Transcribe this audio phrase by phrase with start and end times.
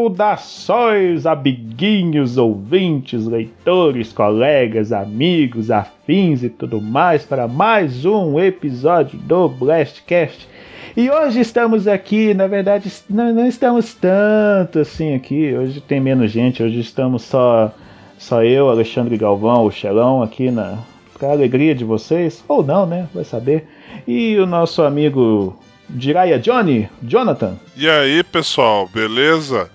[0.00, 9.46] Saudações, amiguinhos, ouvintes, leitores, colegas, amigos, afins e tudo mais para mais um episódio do
[9.46, 10.48] Blastcast.
[10.96, 15.54] E hoje estamos aqui, na verdade, não, não estamos tanto assim aqui.
[15.54, 17.70] Hoje tem menos gente, hoje estamos só
[18.16, 20.78] só eu, Alexandre Galvão, o Xelão aqui na
[21.18, 23.06] pra alegria de vocês, ou não, né?
[23.12, 23.68] Vai saber.
[24.08, 25.58] E o nosso amigo
[25.94, 27.56] Jiraya Johnny, Jonathan.
[27.76, 29.70] E aí, pessoal, beleza?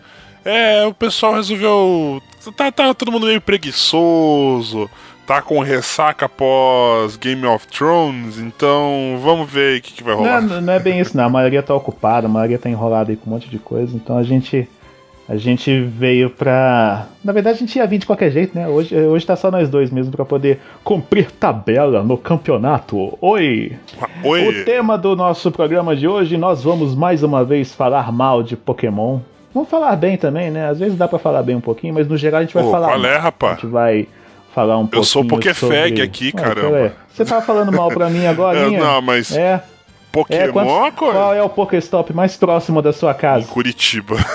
[0.45, 2.21] É, o pessoal resolveu.
[2.55, 4.87] Tá, tá todo mundo meio preguiçoso,
[5.25, 10.13] tá com ressaca após Game of Thrones, então vamos ver aí o que, que vai
[10.13, 10.41] rolar.
[10.41, 11.25] Não, não, é bem isso, não.
[11.25, 14.17] A maioria tá ocupada, a maioria tá enrolada aí com um monte de coisa, então
[14.17, 14.69] a gente.
[15.27, 17.07] A gente veio pra.
[17.23, 18.67] Na verdade, a gente ia vir de qualquer jeito, né?
[18.67, 23.17] Hoje, hoje tá só nós dois mesmo para poder cumprir tabela no campeonato.
[23.19, 23.75] Oi!
[24.23, 24.47] Oi!
[24.47, 28.55] O tema do nosso programa de hoje, nós vamos mais uma vez falar mal de
[28.55, 29.19] Pokémon.
[29.55, 30.67] Vamos falar bem também, né?
[30.67, 32.71] Às vezes dá para falar bem um pouquinho, mas no geral a gente vai Ô,
[32.71, 32.89] falar.
[32.89, 33.53] Qual é, rapaz?
[33.53, 34.05] A gente vai
[34.53, 34.99] falar um pouquinho.
[34.99, 36.01] Eu sou Pokéfag sobre...
[36.01, 36.77] aqui, Ué, caramba.
[36.77, 36.91] é?
[37.09, 38.59] Você tava falando mal pra mim agora?
[38.67, 39.31] É, não, mas.
[39.31, 39.63] É.
[40.11, 40.99] Pokémon, é, quantos...
[40.99, 41.13] coisa?
[41.13, 43.45] Qual é o Pokéstop mais próximo da sua casa?
[43.45, 44.17] Em Curitiba.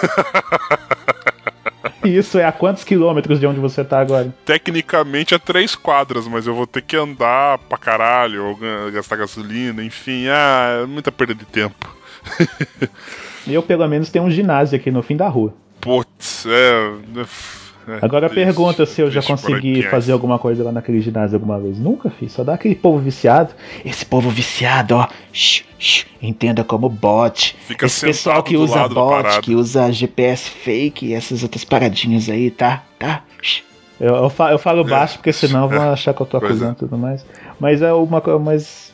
[2.02, 4.34] Isso é a quantos quilômetros de onde você tá agora?
[4.46, 8.58] Tecnicamente é três quadras, mas eu vou ter que andar pra caralho, ou
[8.90, 11.94] gastar gasolina, enfim, ah, é muita perda de tempo.
[13.46, 15.52] eu, pelo menos, tenho um ginásio aqui no fim da rua.
[15.80, 17.20] Putz, é.
[17.20, 21.58] é Agora triste, pergunta se eu já consegui fazer alguma coisa lá naquele ginásio alguma
[21.58, 21.78] vez.
[21.78, 23.54] Nunca fiz, só dá aquele povo viciado.
[23.84, 25.08] Esse povo viciado, ó.
[25.32, 27.56] Shh, shh, entenda como bot.
[27.66, 32.50] Fica Esse pessoal que usa bot, que usa GPS fake e essas outras paradinhas aí,
[32.50, 32.84] tá?
[32.98, 33.22] Tá?
[33.40, 33.62] Shh.
[34.00, 36.76] Eu, eu, falo, eu falo baixo porque senão vão achar que eu tô acusando e
[36.76, 37.24] tudo mais.
[37.58, 38.38] Mas é uma coisa.
[38.38, 38.92] Mas.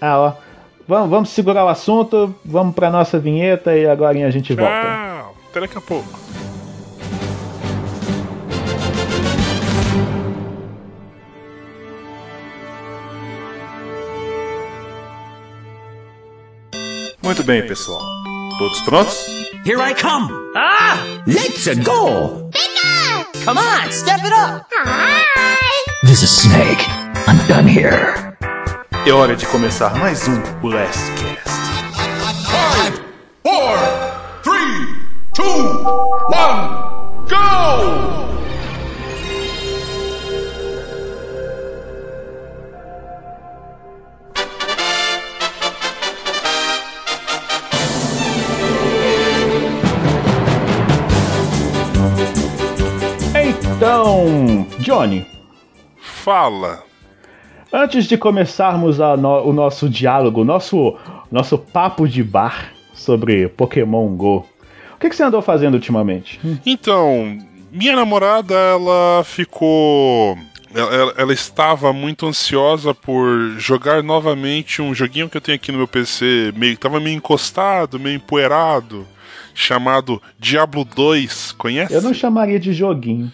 [0.00, 0.32] Ah, ó.
[0.86, 4.82] Vamos, vamos segurar o assunto, vamos pra nossa vinheta e agora a gente volta.
[4.82, 6.24] Tchau, até daqui a pouco.
[17.22, 18.02] Muito bem, pessoal.
[18.58, 19.26] Todos prontos?
[19.64, 20.30] Here I come!
[20.54, 20.98] Ah!
[21.26, 22.50] Let's go!
[22.50, 23.44] Pika!
[23.46, 24.66] Come on, step it up!
[24.84, 25.24] Hi!
[26.02, 26.84] This is Snake.
[27.26, 28.36] I'm done here.
[29.06, 31.50] É hora de começar mais um Blastcast.
[32.46, 33.02] Five,
[33.42, 33.76] four,
[34.42, 34.96] three,
[35.34, 35.44] two,
[36.32, 36.70] one,
[37.28, 38.24] go!
[53.76, 55.26] Então, Johnny.
[56.00, 56.93] Fala.
[57.72, 60.96] Antes de começarmos no, o nosso diálogo, nosso,
[61.30, 64.46] nosso papo de bar sobre Pokémon Go,
[64.94, 66.40] o que, que você andou fazendo ultimamente?
[66.64, 67.38] Então,
[67.70, 70.38] minha namorada, ela ficou.
[70.72, 75.78] Ela, ela, estava muito ansiosa por jogar novamente um joguinho que eu tenho aqui no
[75.78, 79.06] meu PC, meio tava meio encostado, meio empoeirado,
[79.54, 81.52] chamado Diablo 2.
[81.52, 81.94] Conhece?
[81.94, 83.32] Eu não chamaria de joguinho.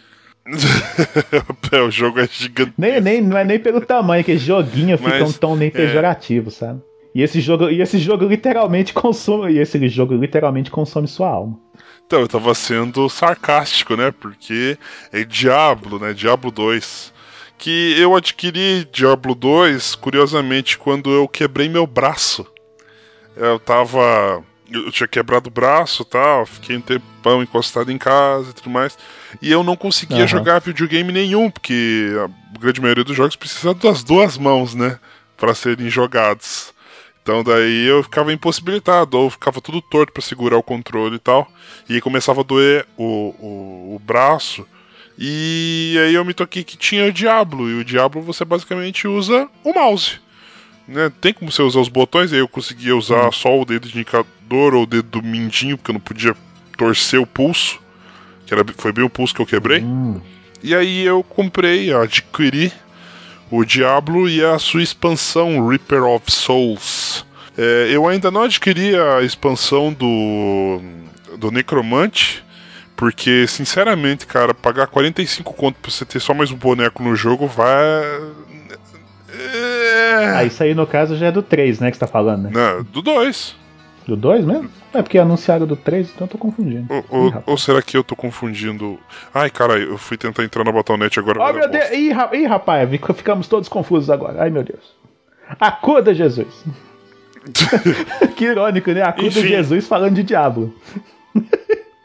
[1.72, 2.72] é, o jogo é gigante.
[2.76, 6.48] Nem, nem, não é nem pelo tamanho, que joguinho fica Mas, um tom nem pejorativo,
[6.48, 6.52] é...
[6.52, 6.80] sabe?
[7.14, 11.58] E esse jogo, e esse jogo literalmente consome, e esse jogo literalmente consome sua alma.
[12.06, 14.12] Então, eu tava sendo sarcástico, né?
[14.12, 14.76] Porque
[15.12, 16.12] é Diablo, né?
[16.12, 17.12] Diablo 2.
[17.58, 22.46] Que eu adquiri Diablo 2, curiosamente, quando eu quebrei meu braço.
[23.36, 24.42] Eu tava
[24.72, 28.96] eu tinha quebrado o braço tal, fiquei um tempão encostado em casa e tudo mais.
[29.40, 30.28] E eu não conseguia uhum.
[30.28, 34.98] jogar videogame nenhum, porque a grande maioria dos jogos precisa das duas mãos, né?
[35.40, 36.72] para serem jogados.
[37.22, 41.50] Então daí eu ficava impossibilitado, ou ficava tudo torto para segurar o controle e tal.
[41.88, 44.66] E aí começava a doer o, o, o braço.
[45.18, 47.68] E aí eu me toquei que tinha o Diablo.
[47.68, 50.20] E o Diablo você basicamente usa o mouse.
[50.86, 51.10] Né?
[51.20, 53.32] Tem como você usar os botões, aí eu conseguia usar hum.
[53.32, 53.88] só o dedo
[54.50, 56.34] indicador ou o dedo do mindinho, porque eu não podia
[56.76, 57.80] torcer o pulso.
[58.44, 59.80] Que era, foi bem o pulso que eu quebrei.
[59.82, 60.20] Hum.
[60.62, 62.72] E aí eu comprei, adquiri
[63.50, 67.24] o Diablo e a sua expansão Reaper of Souls.
[67.56, 70.80] É, eu ainda não adquiri a expansão do,
[71.36, 72.44] do Necromante,
[72.94, 77.46] porque, sinceramente, cara, pagar 45 conto pra você ter só mais um boneco no jogo
[77.46, 77.74] vai.
[79.32, 80.32] É...
[80.36, 81.90] Ah, isso aí no caso já é do 3, né?
[81.90, 82.50] Que você tá falando, né?
[82.52, 83.56] Não, do 2.
[84.06, 84.70] Do 2 mesmo?
[84.92, 86.86] É porque anunciaram do 3, então eu tô confundindo.
[86.92, 88.98] Ou, ou, ou, será que eu tô confundindo.
[89.32, 91.40] Ai, cara, eu fui tentar entrar na Battle.net agora.
[91.40, 91.90] Oh, meu Deus!
[91.92, 92.30] Ih, ra...
[92.32, 94.42] Ih, rapaz, ficamos todos confusos agora.
[94.42, 94.96] Ai, meu Deus.
[95.60, 96.64] Acuda, Jesus!
[98.36, 99.02] que irônico, né?
[99.02, 99.42] Acuda Enfim.
[99.42, 100.74] Jesus falando de diabo.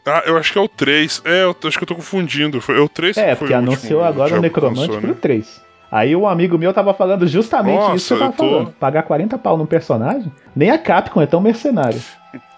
[0.06, 1.22] Ah, eu acho que é o 3.
[1.24, 2.60] É, eu acho que eu tô confundindo.
[2.60, 5.16] Foi, é o 3 É, que foi porque anunciou agora o Necromante lançou, pro né?
[5.20, 5.62] 3.
[5.96, 8.72] Aí um amigo meu tava falando justamente Nossa, isso que eu tava eu tô- falando.
[8.78, 10.30] Pagar 40 pau num personagem?
[10.54, 11.98] Nem a Capcom é tão mercenário.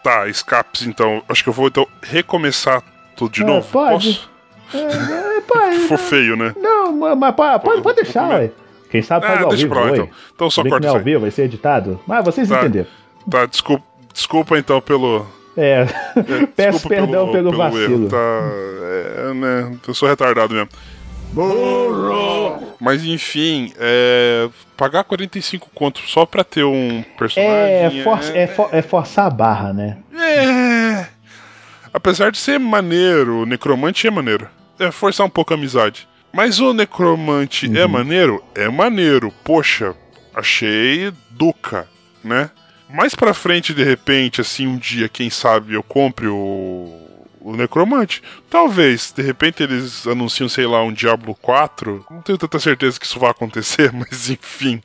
[0.02, 1.22] Tá, escapes então.
[1.28, 2.82] Acho que eu vou então recomeçar
[3.14, 3.68] tudo de É, novo.
[3.70, 4.28] pode.
[4.72, 4.76] Posso?
[4.76, 6.52] É, pai, Ficou feio, né?
[6.60, 8.50] não, mas pode, pode, pode deixar, ué.
[8.90, 10.08] Quem sabe faz Ah, ao deixa vivo, pra lá então.
[10.34, 12.00] Então só corta é isso ao vivo, vai ser editado.
[12.06, 12.58] Mas vocês Tá.
[12.58, 12.88] entenderam.
[13.30, 15.24] Tá, desculpa, desculpa então pelo.
[15.56, 15.84] É,
[16.56, 17.82] peço desculpa perdão pelo, vacilo.
[17.84, 19.78] erro, tá, é, né?
[19.86, 20.68] Eu sou retardado mesmo.
[22.80, 28.00] Mas enfim, é, pagar 45 conto só pra ter um personagem.
[28.00, 29.98] É, for- é for- é forçar a barra, né?
[30.16, 31.06] É.
[31.92, 34.48] Apesar de ser maneiro, o necromante é maneiro.
[34.78, 36.06] É forçar um pouco a amizade.
[36.32, 37.90] Mas o necromante é Uhum.
[37.92, 38.44] maneiro?
[38.54, 39.32] É maneiro.
[39.42, 39.94] Poxa,
[40.34, 41.88] achei duca,
[42.22, 42.50] né?
[42.88, 46.97] Mais pra frente, de repente, assim, um dia, quem sabe, eu compre o,
[47.48, 48.22] o necromante.
[48.50, 52.04] Talvez, de repente, eles anunciam, sei lá, um Diablo 4.
[52.10, 54.82] Não tenho tanta certeza que isso vai acontecer, mas enfim.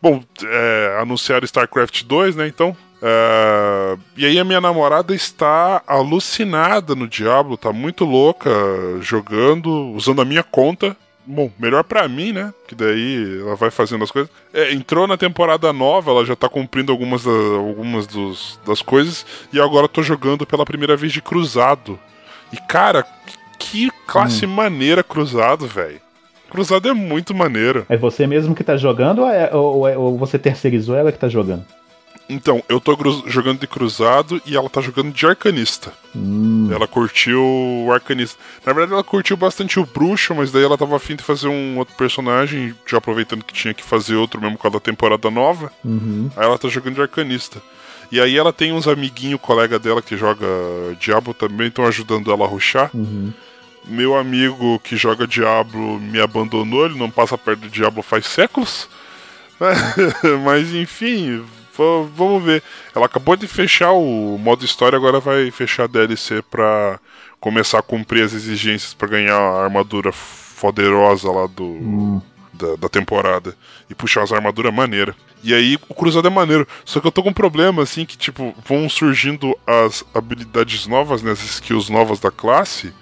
[0.00, 2.46] Bom, é, anunciaram StarCraft 2, né?
[2.46, 2.76] Então.
[3.02, 8.50] é, e aí a minha namorada está alucinada no Diablo, tá muito louca
[9.00, 10.96] jogando, usando a minha conta.
[11.26, 12.52] Bom, melhor pra mim, né?
[12.68, 14.30] Que daí ela vai fazendo as coisas.
[14.52, 19.24] É, entrou na temporada nova, ela já tá cumprindo algumas, da- algumas dos- das coisas.
[19.52, 21.98] E agora tô jogando pela primeira vez de cruzado.
[22.52, 23.06] E cara,
[23.58, 26.00] que classe maneira cruzado, velho.
[26.50, 27.84] Cruzado é muito maneiro.
[27.88, 31.18] É você mesmo que tá jogando ou, é- ou- ou- ou você terceirizou ela que
[31.18, 31.64] tá jogando?
[32.28, 35.92] Então, eu tô jogando de cruzado e ela tá jogando de arcanista.
[36.16, 36.33] Hum,
[36.72, 38.38] Ela curtiu o arcanista.
[38.64, 41.78] Na verdade, ela curtiu bastante o bruxo, mas daí ela tava afim de fazer um
[41.78, 45.72] outro personagem, já aproveitando que tinha que fazer outro mesmo com a da temporada nova.
[45.84, 46.30] uhum.
[46.36, 47.60] Aí ela tá jogando de arcanista.
[48.12, 50.46] E aí ela tem uns amiguinhos, colega dela que joga
[51.00, 52.90] Diablo também, estão ajudando ela a ruxar.
[52.94, 53.32] Uhum.
[53.86, 58.88] Meu amigo que joga Diablo me abandonou, ele não passa perto do Diablo faz séculos.
[60.44, 61.44] Mas enfim,
[61.76, 62.62] v- vamos ver.
[62.94, 66.98] Ela acabou de fechar o modo história, agora vai fechar a DLC pra
[67.40, 72.22] começar a cumprir as exigências pra ganhar a armadura foderosa lá do
[72.52, 73.56] da, da temporada
[73.90, 75.14] e puxar umas armaduras maneiras.
[75.42, 76.66] E aí o cruzado é maneiro.
[76.84, 81.22] Só que eu tô com um problema, assim, que tipo, vão surgindo as habilidades novas,
[81.22, 81.32] né?
[81.32, 82.92] As skills novas da classe.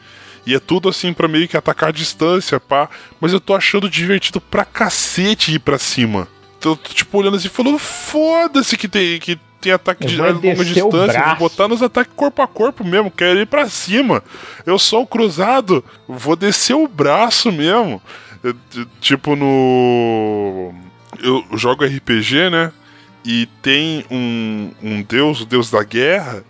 [0.45, 2.89] E é tudo assim pra meio que atacar a distância, pá.
[3.21, 6.27] Mas eu tô achando divertido pra cacete ir pra cima.
[6.65, 10.65] Eu tô tipo olhando assim e falando, foda-se que tem, que tem ataque de longa
[10.65, 11.25] distância.
[11.27, 13.11] Vou botar nos ataques corpo a corpo mesmo.
[13.11, 14.23] Quero ir pra cima.
[14.67, 15.85] Eu sou o cruzado.
[16.09, 18.03] Vou descer o braço mesmo.
[18.43, 18.55] Eu,
[19.01, 20.75] tipo no.
[21.23, 22.73] Eu jogo RPG, né?
[23.25, 26.45] E tem um, um deus, o deus da guerra.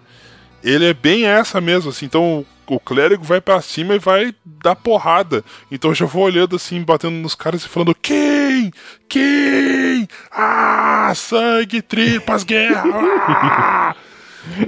[0.64, 2.06] Ele é bem essa mesmo, assim.
[2.06, 5.44] Então o clérigo vai pra cima e vai dar porrada.
[5.70, 8.72] Então eu já vou olhando assim, batendo nos caras e falando: Quem?
[9.08, 10.08] Quem?
[10.30, 12.82] Ah, sangue, tripas, guerra!
[13.94, 13.96] ah!"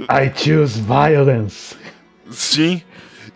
[0.09, 1.75] I choose violence.
[2.29, 2.81] Sim.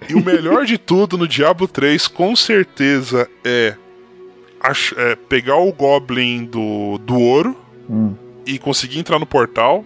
[0.08, 3.76] E o melhor de tudo no Diablo 3, com certeza, é,
[4.96, 7.58] é pegar o Goblin do, do ouro
[7.90, 8.14] Hum.
[8.46, 9.84] e conseguir entrar no portal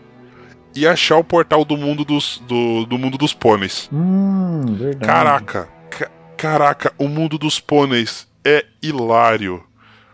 [0.76, 3.90] e achar o portal do mundo dos, do, do mundo dos pôneis.
[3.92, 5.06] Hum, verdade.
[5.06, 9.64] Caraca, ca- caraca, o mundo dos pôneis é hilário.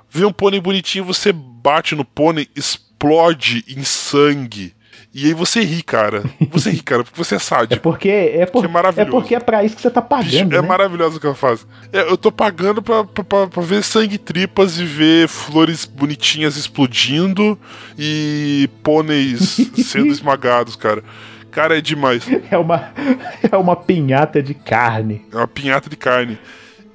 [0.09, 4.73] Vê um pônei bonitinho, você bate no pônei, explode em sangue.
[5.13, 6.23] E aí você ri, cara.
[6.51, 7.81] Você ri, cara, porque você é É sádico.
[7.81, 10.61] porque é, por, é é porque é pra isso que você tá Bicho, pagando, é
[10.61, 10.67] né?
[10.67, 11.65] maravilhoso o que ela faz.
[11.91, 16.57] É, eu tô pagando pra, pra, pra- pra ver sangue tripas e ver flores bonitinhas
[16.57, 17.57] explodindo
[17.97, 21.03] e pôneis sendo esmagados, cara.
[21.51, 22.23] Cara, é demais.
[22.51, 22.91] É uma
[23.51, 25.25] é uma pinhata de carne.
[25.31, 26.37] É uma pinhata de carne.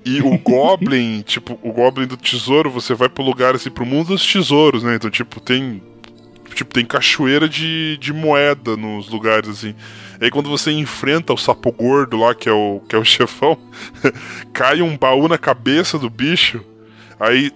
[0.05, 4.09] E o Goblin, tipo, o Goblin do tesouro, você vai pro lugar assim, pro mundo
[4.09, 4.95] dos tesouros, né?
[4.95, 5.83] Então, tipo, tem.
[6.55, 9.75] Tipo, tem cachoeira de, de moeda nos lugares, assim.
[10.21, 13.59] Aí quando você enfrenta o sapo gordo lá, que é o, que é o chefão,
[14.53, 16.65] cai um baú na cabeça do bicho.
[17.19, 17.53] Aí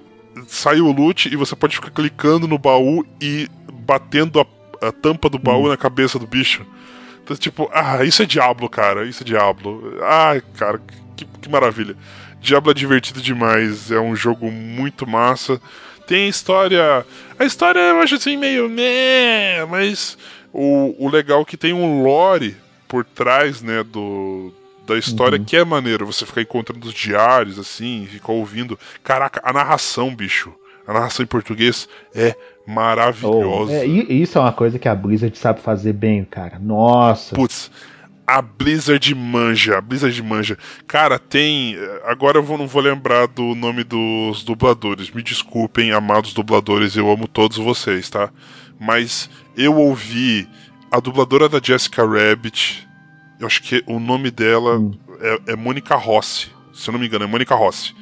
[0.47, 4.47] sai o loot e você pode ficar clicando no baú e batendo a,
[4.87, 6.67] a tampa do baú na cabeça do bicho.
[7.23, 9.05] Então, tipo, ah, isso é Diablo, cara.
[9.05, 9.99] Isso é Diablo.
[10.03, 10.81] Ah, cara,
[11.17, 11.97] que, que maravilha.
[12.41, 13.91] Diablo é divertido demais.
[13.91, 15.61] É um jogo muito massa.
[16.09, 17.07] Tem a história.
[17.39, 18.69] A história eu acho assim meio.
[18.69, 20.19] Né, mas
[20.53, 22.57] o, o legal é que tem um lore
[22.89, 24.53] por trás, né, do.
[24.87, 28.79] Da história que é maneiro, você ficar encontrando os diários, assim, ficar ouvindo.
[29.05, 30.51] Caraca, a narração, bicho.
[30.87, 32.35] A narração em português é
[32.67, 33.73] Oh, maravilhosa.
[33.75, 36.59] é, e- isso é uma coisa que a Blizzard sabe fazer bem, cara.
[36.59, 37.35] Nossa.
[37.35, 37.71] Putz,
[38.29, 40.59] A Blizzard manja, a Blizzard manja.
[40.87, 41.79] Cara, tem.
[42.05, 45.11] Agora eu vou, não vou lembrar do nome dos dubladores.
[45.11, 48.29] Me desculpem, amados dubladores, eu amo todos vocês, tá?
[48.79, 50.47] Mas eu ouvi
[50.93, 52.87] a dubladora da Jessica Rabbit.
[53.41, 54.93] Eu acho que o nome dela Hum.
[55.21, 56.51] é, é Mônica Rossi.
[56.75, 57.95] Se eu não me engano, é Mônica Rossi.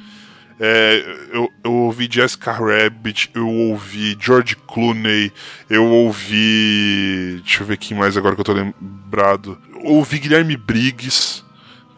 [0.59, 5.31] É, eu, eu ouvi Jessica Rabbit, eu ouvi George Clooney,
[5.69, 7.39] eu ouvi.
[7.43, 9.57] Deixa eu ver quem mais agora que eu tô lembrado.
[9.83, 11.43] Ouvi Guilherme Briggs.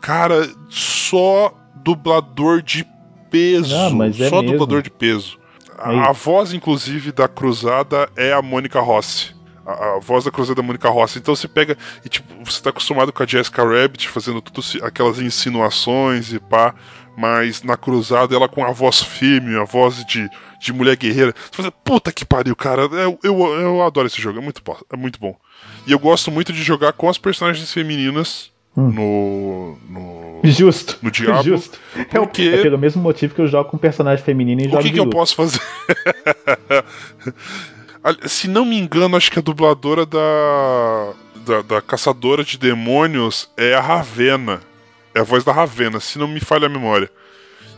[0.01, 2.85] Cara, só dublador de
[3.29, 3.75] peso.
[3.91, 4.51] Mas é só mesmo.
[4.51, 5.37] dublador de peso.
[5.77, 9.35] A, a voz, inclusive, da Cruzada é a Mônica Rossi.
[9.65, 11.19] A, a voz da Cruzada é a Mônica Rossi.
[11.19, 11.77] Então você pega.
[12.03, 16.73] E tipo, você tá acostumado com a Jessica Rabbit fazendo tudo aquelas insinuações e pá.
[17.17, 21.33] Mas na Cruzada ela com a voz firme, a voz de, de mulher guerreira.
[21.51, 22.83] Você fala, puta que pariu, cara.
[22.83, 25.35] Eu, eu, eu adoro esse jogo, é muito, bom, é muito bom.
[25.87, 28.91] E eu gosto muito de jogar com as personagens femininas Hum.
[28.91, 29.77] no.
[29.89, 30.41] no...
[30.43, 30.97] Justo.
[31.01, 31.77] No Diablo, Justo.
[32.13, 34.71] É, o- porque- é pelo mesmo motivo que eu jogo com personagem feminino em O
[34.71, 35.59] jogos que, que eu posso fazer?
[38.27, 41.13] Se não me engano, acho que a dubladora da,
[41.45, 44.61] da, da Caçadora de Demônios é a Ravena.
[45.13, 47.09] É a voz da Ravena, se não me falha a memória.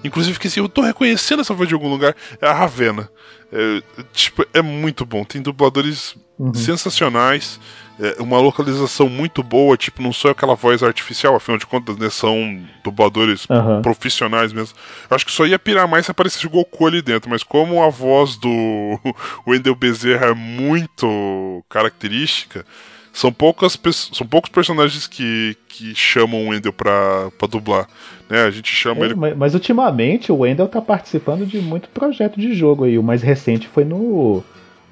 [0.04, 2.16] Inclusive, que assim, eu tô reconhecendo essa voz de algum lugar.
[2.42, 3.10] É a Ravena.
[3.52, 3.82] É,
[4.14, 5.24] tipo, é muito bom.
[5.24, 6.54] Tem dubladores Uhum.
[6.56, 7.60] sensacionais.
[8.00, 9.78] é, uma localização muito boa.
[9.78, 12.10] Tipo, não sou aquela voz artificial, afinal de contas, né?
[12.10, 13.84] São dubladores Aham.
[13.84, 14.76] profissionais mesmo.
[15.08, 17.84] Eu acho que só ia pirar mais se aparecesse o Goku ali dentro, mas como
[17.84, 18.50] a voz do
[19.46, 22.66] Wendell Bezerra é muito característica,
[23.14, 23.78] são poucas
[24.14, 27.88] são poucos personagens que, que chamam o Wendell pra, pra dublar.
[28.32, 28.44] Né?
[28.44, 29.16] A gente chama É, ele.
[29.16, 32.98] mas, mas ultimamente o Wendell tá participando de muito projeto de jogo aí.
[32.98, 34.42] O mais recente foi no,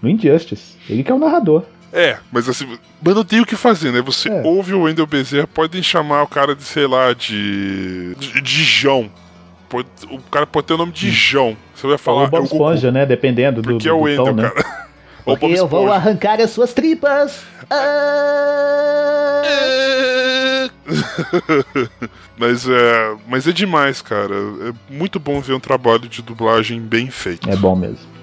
[0.01, 0.75] no Injustice.
[0.89, 1.63] Ele que é o narrador.
[1.93, 2.67] É, mas assim,
[3.01, 4.01] mas não tem o que fazer, né?
[4.01, 4.41] Você É.
[4.43, 8.13] ouve o Wendell Bezerra, podem chamar o cara de, sei lá, de.
[8.15, 9.09] de, de João.
[9.69, 11.55] Pode- o cara pode ter o nome de João.
[11.73, 12.21] Você vai falar.
[12.21, 13.05] Ou o Bob é o Goku, Esponja, né?
[13.05, 14.49] Dependendo do, Porque do, é o Wendell, tom, né?
[14.49, 14.89] cara.
[15.25, 17.43] O Bob Eu vou arrancar as suas tripas.
[17.69, 19.41] Ah!
[22.37, 24.35] mas é, mas é demais, cara.
[24.35, 27.49] É muito bom ver um trabalho de dublagem bem feito.
[27.49, 28.19] É bom mesmo.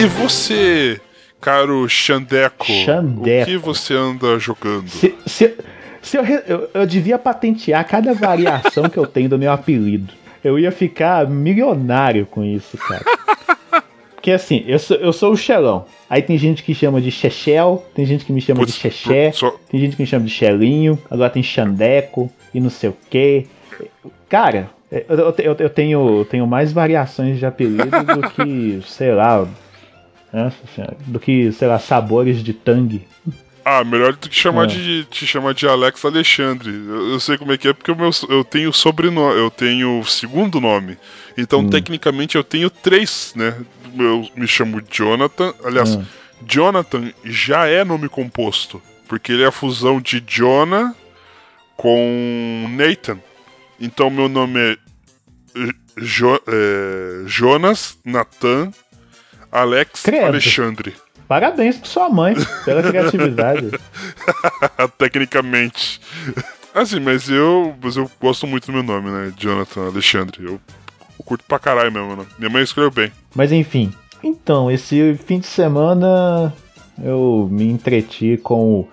[0.00, 1.00] E você,
[1.40, 3.42] caro Xandeco, Xandeco.
[3.42, 4.88] o que você anda jogando?
[4.88, 5.54] Se, se,
[6.02, 10.12] se eu, eu, eu devia patentear cada variação que eu tenho do meu apelido.
[10.42, 13.04] Eu ia ficar milionário com isso, cara.
[14.14, 15.86] Porque assim, eu sou, eu sou o Xelão.
[16.08, 19.54] Aí tem gente que chama de Chechel, tem gente que me chama de Xexé, só-
[19.70, 23.46] tem gente que me chama de Chelinho, agora tem Xandeco e não sei o quê.
[24.28, 29.46] Cara, eu, eu, eu- eu tenho, tenho mais variações de apelido do que, sei lá.
[30.32, 33.06] Nossa senhora, do que, sei lá, sabores de tangue.
[33.64, 34.66] Ah, melhor do que chamar É.
[34.68, 36.70] de te chamar de Alex Alexandre.
[36.70, 40.02] Eu, eu sei como é que é porque o meu, eu tenho sobrenome, eu tenho
[40.04, 40.96] segundo nome.
[41.36, 41.68] Então, Hum.
[41.68, 43.54] tecnicamente, eu tenho três, né?
[43.98, 45.52] Eu me chamo Jonathan.
[45.64, 46.04] Aliás, Hum.
[46.46, 48.80] Jonathan já é nome composto.
[49.08, 50.94] Porque ele é a fusão de Jonah
[51.76, 53.18] com Nathan.
[53.80, 54.76] Então, meu nome é,
[55.98, 58.70] Jo- é, Jonas Nathan
[59.50, 60.26] Alex Credo.
[60.26, 60.94] Alexandre.
[61.26, 63.70] Parabéns pra sua mãe pela criatividade.
[64.98, 66.00] Tecnicamente.
[66.74, 69.32] Assim, mas eu, mas eu gosto muito do meu nome, né?
[69.36, 70.44] Jonathan Alexandre.
[70.44, 70.60] Eu,
[71.18, 72.26] eu curto pra caralho mesmo, né?
[72.38, 73.12] Minha mãe escreveu bem.
[73.34, 73.92] Mas enfim.
[74.22, 76.52] Então, esse fim de semana
[77.02, 78.86] eu me entreti com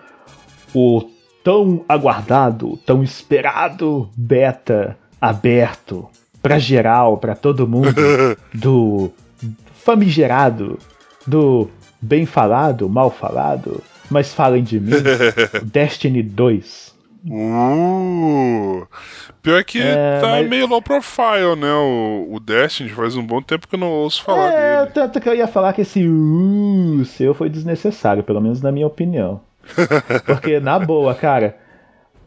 [0.73, 1.09] o
[1.43, 6.07] tão aguardado, tão esperado beta aberto
[6.41, 7.93] pra geral, pra todo mundo,
[8.53, 9.11] do
[9.91, 10.77] famigerado,
[11.25, 11.69] do
[12.01, 14.91] bem falado, mal falado, mas falem de mim,
[15.63, 16.93] Destiny 2.
[17.29, 18.85] Uh!
[19.41, 21.71] Pior que É, tá mas- meio low profile, né?
[21.73, 24.91] O, o Destiny faz um bom tempo que eu não ouço falar É, dele.
[24.93, 28.87] tanto que eu ia falar que esse uh seu foi desnecessário, pelo menos na minha
[28.87, 29.39] opinião.
[30.25, 31.57] Porque, na boa, cara,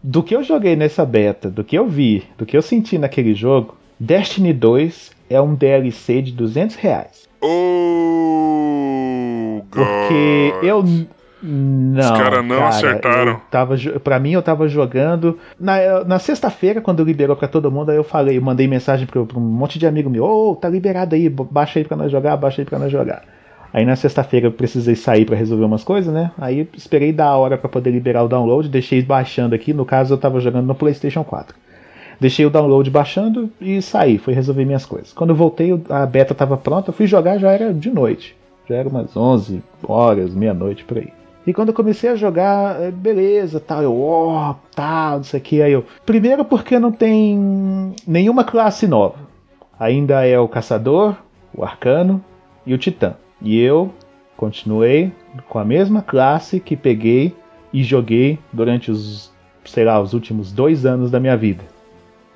[0.03, 3.35] do que eu joguei nessa beta, do que eu vi, do que eu senti naquele
[3.35, 7.29] jogo, Destiny 2 é um DLC de 200 reais.
[8.31, 9.63] Oh!
[9.71, 10.65] Porque God.
[10.65, 10.83] eu.
[10.83, 11.09] n-
[11.43, 12.01] Não.
[12.01, 13.33] Os cara não acertaram.
[13.33, 15.39] Eu tava, pra mim, eu tava jogando.
[15.59, 19.25] Na, na sexta-feira, quando liberou pra todo mundo, aí eu falei, eu mandei mensagem pro,
[19.27, 22.37] pra um monte de amigo meu: Ô, tá liberado aí, baixa aí pra nós jogar,
[22.37, 23.23] baixa aí pra nós jogar.
[23.73, 26.33] Aí na sexta-feira eu precisei sair para resolver umas coisas, né?
[26.37, 30.19] Aí esperei da hora para poder liberar o download, deixei baixando aqui, no caso eu
[30.19, 31.55] tava jogando no PlayStation 4.
[32.21, 35.13] Deixei o download baixando e saí, fui resolver minhas coisas.
[35.13, 38.37] Quando eu voltei, a beta tava pronta, eu fui jogar, já era de noite.
[38.69, 41.13] Já era umas 11 horas, meia-noite por aí.
[41.47, 45.41] E quando eu comecei a jogar, é, beleza, tal, eu, ó, oh, tal, não sei
[45.41, 45.63] o que.
[45.63, 45.85] Aí eu.
[46.05, 49.17] Primeiro porque não tem nenhuma classe nova.
[49.79, 51.17] Ainda é o caçador,
[51.57, 52.23] o arcano
[52.67, 53.15] e o titã.
[53.41, 53.91] E eu
[54.37, 55.11] continuei
[55.49, 57.35] com a mesma classe que peguei
[57.73, 59.33] e joguei durante os,
[59.65, 61.65] sei lá, os últimos dois anos da minha vida.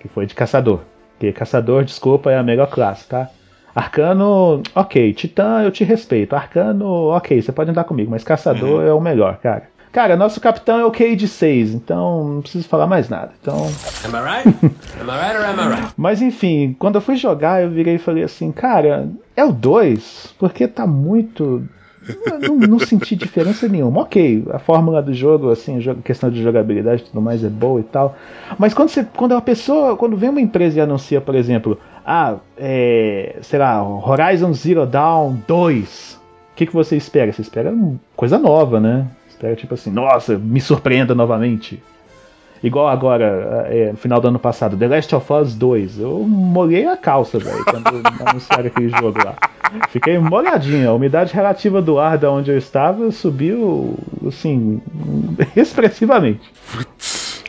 [0.04, 0.80] Que foi de caçador.
[1.12, 3.30] Porque caçador, desculpa, é a melhor classe, tá?
[3.74, 5.14] Arcano, ok.
[5.14, 6.36] Titã, eu te respeito.
[6.36, 8.86] Arcano, ok, você pode andar comigo, mas Caçador uhum.
[8.86, 9.64] é o melhor, cara.
[9.90, 13.32] Cara, nosso capitão é o K de 6, então não preciso falar mais nada.
[13.40, 13.70] Então.
[14.04, 14.48] Am I right?
[15.00, 15.94] Am I right or am I right?
[15.96, 20.34] Mas enfim, quando eu fui jogar, eu virei e falei assim, cara, é o 2,
[20.38, 21.64] porque tá muito.
[22.40, 24.02] Não, não senti diferença nenhuma.
[24.02, 27.84] Ok, a fórmula do jogo, assim, questão de jogabilidade e tudo mais é boa e
[27.84, 28.16] tal.
[28.58, 29.96] Mas quando, você, quando a pessoa.
[29.96, 35.36] Quando vem uma empresa e anuncia, por exemplo, ah, é, sei lá, Horizon Zero Dawn
[35.46, 36.20] 2.
[36.52, 37.32] O que, que você espera?
[37.32, 37.74] Você espera
[38.14, 39.06] coisa nova, né?
[39.28, 41.82] Espera tipo assim, nossa, me surpreenda novamente.
[42.64, 45.98] Igual agora, é, no final do ano passado, The Last of Us 2.
[46.00, 49.34] Eu molhei a calça, velho, quando anunciaram aquele jogo lá.
[49.90, 50.88] Fiquei molhadinho.
[50.88, 54.80] A umidade relativa do ar da onde eu estava subiu, assim,
[55.54, 56.50] expressivamente.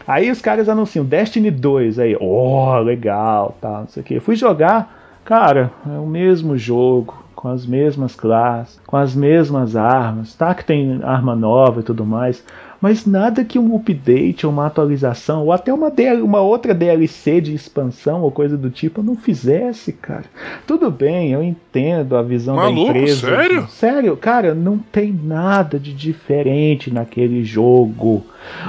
[0.05, 4.19] Aí os caras anunciam Destiny 2, aí, oh, legal, tá, não sei o que.
[4.19, 10.35] Fui jogar, cara, é o mesmo jogo, com as mesmas classes, com as mesmas armas,
[10.35, 12.43] tá que tem arma nova e tudo mais,
[12.81, 15.91] mas nada que um update, uma atualização, ou até uma,
[16.23, 20.25] uma outra DLC de expansão ou coisa do tipo não fizesse, cara.
[20.67, 23.27] Tudo bem, eu entendo a visão Maluco, da empresa.
[23.27, 23.67] Sério?
[23.67, 28.25] Sério, cara, não tem nada de diferente naquele jogo.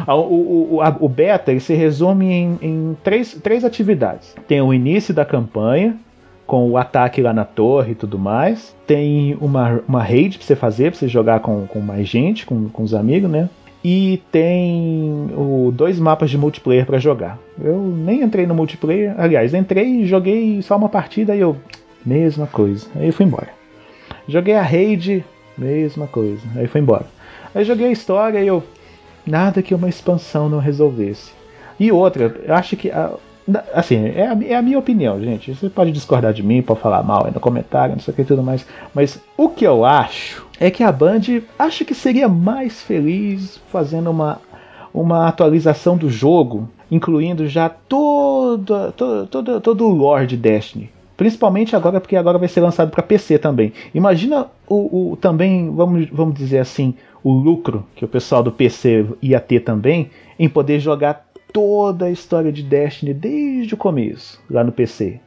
[0.07, 4.61] O, o, o, a, o beta ele se resume em, em três, três atividades: tem
[4.61, 5.97] o início da campanha,
[6.47, 8.75] com o ataque lá na torre e tudo mais.
[8.87, 12.69] Tem uma, uma raid pra você fazer, pra você jogar com, com mais gente, com,
[12.69, 13.51] com os amigos, né?
[13.89, 17.39] E tem o, dois mapas de multiplayer para jogar.
[17.63, 21.57] Eu nem entrei no multiplayer, aliás, entrei e joguei só uma partida e eu
[22.05, 22.89] mesma coisa.
[22.97, 23.49] Aí eu fui embora.
[24.27, 25.25] Joguei a raid,
[25.57, 26.43] mesma coisa.
[26.57, 27.07] Aí fui embora.
[27.55, 28.61] Aí joguei a história e eu
[29.25, 31.31] nada que uma expansão não resolvesse.
[31.79, 32.91] E outra, eu acho que
[33.73, 35.55] assim, é a, é a, minha opinião, gente.
[35.55, 38.23] Você pode discordar de mim, pode falar mal aí no comentário, não sei o que
[38.23, 38.67] e tudo mais.
[38.95, 44.11] Mas o que eu acho é que a Band acha que seria mais feliz fazendo
[44.11, 44.41] uma,
[44.93, 50.91] uma atualização do jogo, incluindo já todo, todo, todo, todo o lore de Destiny.
[51.17, 53.73] Principalmente agora, porque agora vai ser lançado para PC também.
[53.95, 59.07] Imagina o, o, também, vamos, vamos dizer assim, o lucro que o pessoal do PC
[59.23, 61.26] ia ter também em poder jogar
[61.57, 65.19] toda a história de Destiny desde o começo, lá no PC.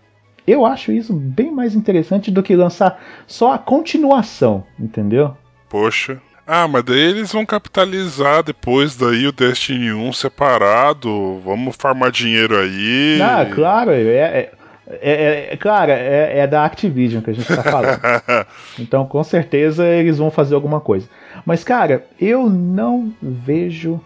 [0.45, 5.35] Eu acho isso bem mais interessante do que lançar só a continuação, entendeu?
[5.67, 6.21] Poxa.
[6.45, 11.39] Ah, mas daí eles vão capitalizar depois daí o Destiny 1 separado.
[11.43, 13.19] Vamos farmar dinheiro aí.
[13.19, 14.51] Ah, claro, é, é,
[14.87, 17.99] é, é claro, é, é, da Activision que a gente tá falando.
[18.77, 21.09] então, com certeza, eles vão fazer alguma coisa.
[21.43, 23.99] Mas, cara, eu não vejo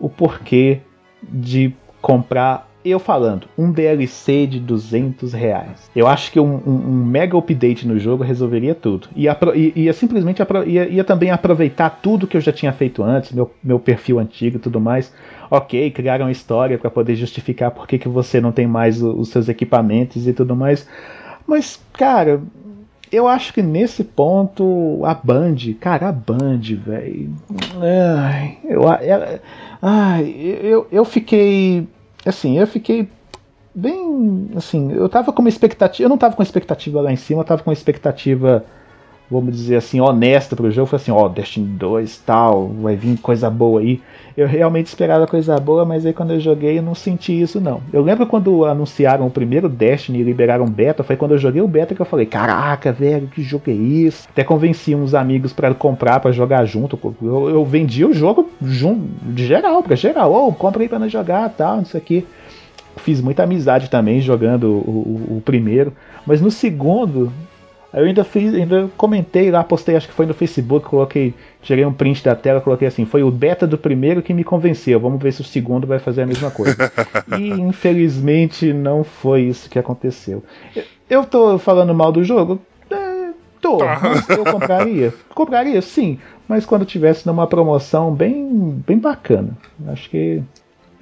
[0.00, 0.80] o porquê
[1.22, 5.90] de comprar eu falando, um DLC de 200 reais.
[5.94, 9.08] Eu acho que um, um, um mega update no jogo resolveria tudo.
[9.14, 13.32] Ia, ia, ia simplesmente ia, ia, também aproveitar tudo que eu já tinha feito antes,
[13.32, 15.12] meu, meu perfil antigo e tudo mais.
[15.50, 19.28] Ok, criaram uma história para poder justificar por que, que você não tem mais os
[19.28, 20.88] seus equipamentos e tudo mais.
[21.46, 22.40] Mas, cara,
[23.12, 27.34] eu acho que nesse ponto a Band, cara, a Band, velho.
[28.64, 29.40] Eu, eu,
[29.82, 30.28] ai,
[30.62, 31.86] eu, eu fiquei
[32.24, 33.08] assim, eu fiquei
[33.74, 37.40] bem, assim, eu tava com uma expectativa, eu não tava com expectativa lá em cima,
[37.40, 38.64] eu tava com uma expectativa,
[39.30, 43.16] vamos dizer assim, honesta pro jogo, foi assim, ó, oh, Destiny 2, tal, vai vir
[43.18, 44.00] coisa boa aí.
[44.36, 47.80] Eu realmente esperava coisa boa, mas aí quando eu joguei eu não senti isso não.
[47.92, 51.68] Eu lembro quando anunciaram o primeiro Destiny e liberaram beta, foi quando eu joguei o
[51.68, 54.26] beta que eu falei, caraca, velho, que jogo é isso?
[54.30, 56.98] Até convenci uns amigos para comprar para jogar junto.
[57.22, 60.32] Eu, eu vendi o jogo de geral, pra geral.
[60.32, 62.26] Ô, oh, compra aí pra nós jogar, tal, isso aqui.
[62.96, 65.92] Fiz muita amizade também jogando o, o, o primeiro.
[66.26, 67.32] Mas no segundo,
[67.92, 71.92] eu ainda fiz, ainda comentei lá, postei, acho que foi no Facebook, coloquei, tirei um
[71.92, 75.00] print da tela, coloquei assim, foi o beta do primeiro que me convenceu.
[75.00, 76.76] Vamos ver se o segundo vai fazer a mesma coisa.
[77.36, 80.44] e infelizmente não foi isso que aconteceu.
[81.08, 82.60] Eu tô falando mal do jogo?
[82.88, 85.12] É, tô, mas eu compraria.
[85.34, 89.50] compraria, sim, mas quando tivesse numa promoção bem, bem bacana.
[89.88, 90.40] Acho que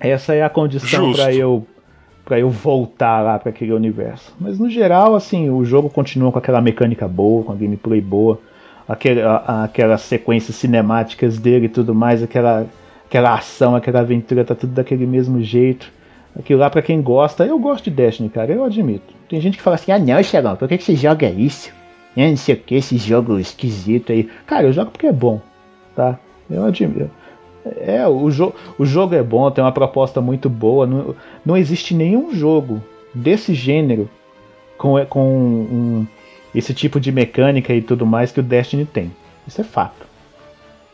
[0.01, 1.67] essa é a condição para eu
[2.29, 4.35] para eu voltar lá para aquele universo.
[4.39, 8.39] Mas no geral, assim, o jogo continua com aquela mecânica boa, com a gameplay boa,
[8.87, 12.67] aquele, aquelas sequências cinemáticas dele e tudo mais, aquela,
[13.07, 15.91] aquela ação, aquela aventura, tá tudo daquele mesmo jeito.
[16.39, 19.15] Aquilo lá pra quem gosta, eu gosto de Destiny, cara, eu admito.
[19.27, 21.73] Tem gente que fala assim, ah não, Xelão, por que, que você joga isso?
[22.15, 24.29] Não sei o que, esse jogo esquisito aí.
[24.47, 25.41] Cara, eu jogo porque é bom,
[25.97, 26.19] tá?
[26.51, 27.11] Eu admito.
[27.81, 30.87] É, o, jo o jogo é bom, tem uma proposta muito boa.
[30.87, 32.83] Não, não existe nenhum jogo
[33.15, 34.09] desse gênero
[34.77, 36.07] com, com um-
[36.55, 39.13] esse tipo de mecânica e tudo mais que o Destiny tem.
[39.47, 40.07] Isso é fato.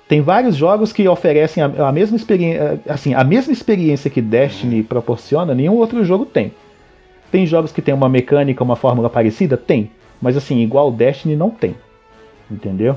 [0.08, 4.82] Tem vários jogos que oferecem a, a mesma experiência, assim, a mesma experiência que Destiny
[4.82, 6.52] proporciona, nenhum outro jogo tem.
[7.30, 9.56] Tem jogos que tem uma mecânica, uma fórmula parecida?
[9.56, 9.90] Tem.
[10.20, 11.74] Mas assim, igual o Destiny não tem.
[12.50, 12.96] Entendeu?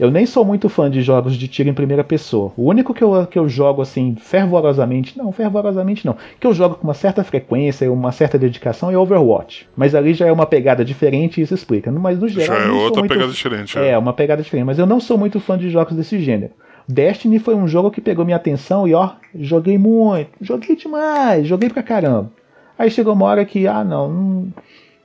[0.00, 2.54] Eu nem sou muito fã de jogos de tiro em primeira pessoa.
[2.56, 6.76] O único que eu, que eu jogo assim fervorosamente, não, fervorosamente não, que eu jogo
[6.76, 9.68] com uma certa frequência e uma certa dedicação é Overwatch.
[9.76, 11.92] Mas ali já é uma pegada diferente e isso explica.
[11.92, 12.56] Mas no geral.
[12.56, 13.78] Já é outra muito- pegada diferente.
[13.78, 14.64] É, uma pegada diferente.
[14.64, 16.52] Mas eu não sou muito fã de jogos desse gênero.
[16.88, 21.68] Destiny foi um jogo que pegou minha atenção e ó, joguei muito, joguei demais, joguei
[21.68, 22.32] pra caramba.
[22.78, 24.52] Aí chegou uma hora que, ah não, não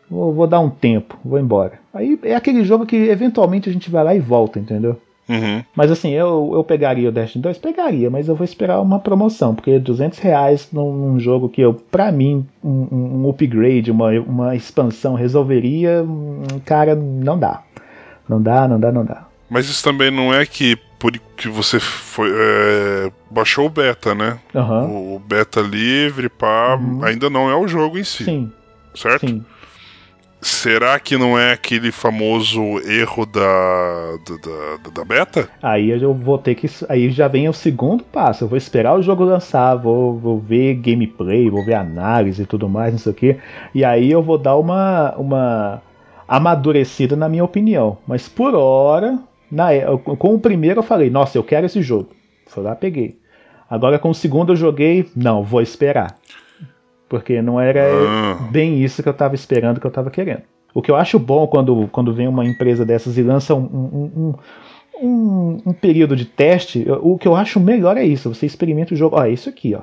[0.09, 1.79] vou, vou dar um tempo, vou embora.
[1.93, 4.99] Aí é aquele jogo que eventualmente a gente vai lá e volta, entendeu?
[5.27, 5.63] Uhum.
[5.75, 7.57] Mas assim, eu, eu pegaria o Destiny 2?
[7.57, 11.73] Pegaria, mas eu vou esperar uma promoção, porque 200 reais num, num jogo que eu,
[11.73, 17.63] pra mim, um, um- upgrade, uma, uma expansão resolveria, hum, cara, não dá.
[18.29, 19.25] Não dá, não dá, não dá.
[19.49, 24.37] Mas isso também não é que por que você foi, é, baixou o beta, né?
[24.53, 24.85] Aham.
[25.15, 28.27] O beta livre, pá, ainda não é o jogo em si, Uhum.
[28.27, 28.51] Sim,
[28.95, 29.27] certo?
[29.27, 29.43] sim.
[30.45, 33.41] Será que não é aquele famoso erro da,
[34.43, 35.49] da, da, beta?
[35.59, 36.69] Aí eu vou ter que.
[36.87, 38.43] Aí já vem o segundo passo.
[38.43, 42.69] Eu vou esperar o jogo lançar, vou, vou ver gameplay, vou ver análise e tudo
[42.69, 43.37] mais, não sei o que.
[43.73, 45.81] E aí eu vou dar uma, uma
[46.27, 47.97] amadurecida na minha opinião.
[48.05, 49.17] Mas por hora,
[49.51, 52.09] na, é- com o primeiro eu falei, nossa, eu quero esse jogo.
[52.45, 53.17] Fui lá, peguei.
[53.67, 56.15] Agora com o segundo eu joguei, não, vou esperar.
[57.07, 58.33] Porque não era Ah.
[58.51, 60.41] bem isso que eu tava esperando, que eu tava querendo.
[60.73, 64.11] O que eu acho bom quando, quando vem uma empresa dessas e lança um, um-
[64.15, 64.35] um-
[65.07, 68.33] um, um período de teste, o que eu acho melhor é isso.
[68.33, 69.17] Você experimenta o jogo.
[69.17, 69.81] Ó, é isso aqui, ó.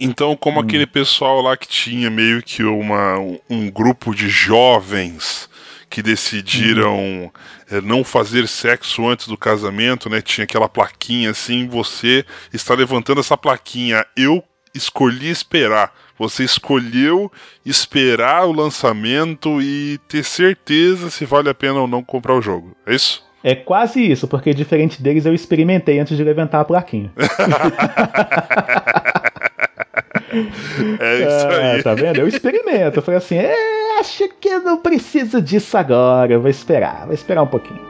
[0.00, 0.62] Então, como Hum.
[0.62, 5.48] aquele pessoal lá que tinha meio que uma, um, um grupo de jovens
[5.88, 7.30] que decidiram Uhum.
[7.70, 10.20] eh, não fazer sexo antes do casamento, né?
[10.20, 14.04] Tinha aquela plaquinha assim, você está levantando essa plaquinha.
[14.16, 14.42] Eu
[14.76, 15.92] escolhi esperar.
[16.18, 17.30] Você escolheu
[17.64, 22.72] esperar o lançamento e ter certeza se vale a pena ou não comprar o jogo.
[22.86, 23.24] É isso?
[23.44, 27.12] É quase isso, porque diferente deles eu experimentei antes de levantar a plaquinha.
[31.00, 31.82] É isso Ah, aí.
[31.82, 32.18] tá vendo?
[32.18, 32.98] Eu experimento.
[32.98, 33.54] Eu falei assim, é,
[34.00, 36.32] acho que eu não preciso disso agora.
[36.32, 37.80] Eu vou esperar, vou esperar um pouquinho.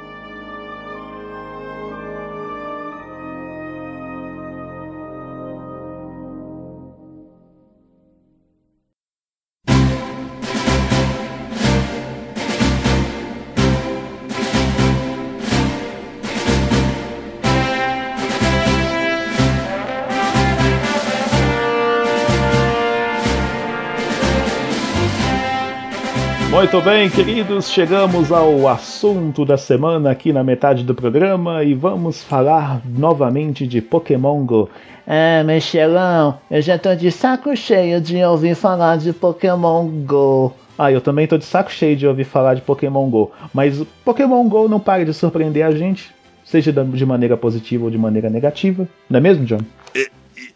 [26.66, 32.24] Muito bem, queridos, chegamos ao assunto da semana aqui na metade do programa e vamos
[32.24, 34.68] falar novamente de Pokémon Go.
[35.06, 40.52] Ah, Michelão, eu já tô de saco cheio de ouvir falar de Pokémon Go.
[40.76, 43.86] Ah, eu também tô de saco cheio de ouvir falar de Pokémon Go, mas o
[44.04, 46.12] Pokémon Go não para de surpreender a gente,
[46.44, 49.60] seja de maneira positiva ou de maneira negativa, não é mesmo, John?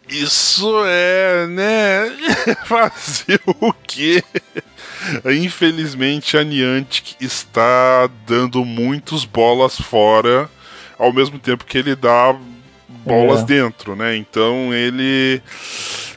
[0.09, 2.11] Isso é, né?
[2.67, 4.21] Fazer o quê?
[5.25, 10.49] Infelizmente, a Niantic está dando muitos bolas fora,
[10.97, 12.35] ao mesmo tempo que ele dá
[13.05, 13.45] bolas É.
[13.45, 14.15] dentro, né?
[14.15, 15.41] Então ele.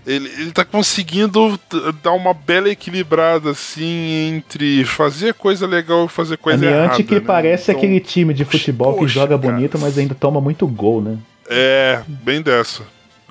[0.06, 1.58] Ele, ele tá conseguindo
[2.02, 6.86] dar uma bela equilibrada assim entre fazer coisa legal e fazer coisa a errada.
[6.88, 7.20] Niantic que né?
[7.20, 9.52] parece Então, aquele time de futebol que poxa, joga cara.
[9.54, 11.16] bonito, mas ainda toma muito gol, né?
[11.48, 12.82] É, bem dessa.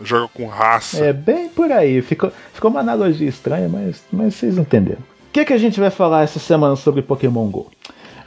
[0.04, 0.98] Joga com raça.
[1.06, 2.02] É bem por aí.
[2.02, 5.02] Ficou, ficou uma analogia estranha, mas, mas vocês entenderam.
[5.34, 7.72] Que, que a gente vai falar essa semana sobre Pokémon GO?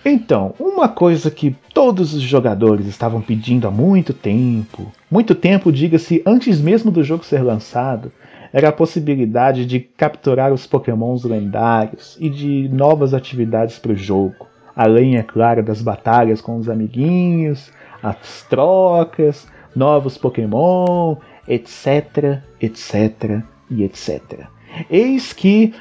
[0.05, 6.21] Então, uma coisa que todos os jogadores estavam pedindo há muito tempo, muito tempo, diga-se,
[6.27, 8.11] antes mesmo do jogo ser lançado,
[8.53, 14.49] era a possibilidade de capturar os Pokémons lendários e de novas atividades para o jogo.
[14.75, 17.71] além, é claro, das batalhas com os amiguinhos,
[18.03, 21.15] as trocas, novos Pokémon,
[21.47, 24.49] etc, etc e etc.
[24.91, 25.73] Eis que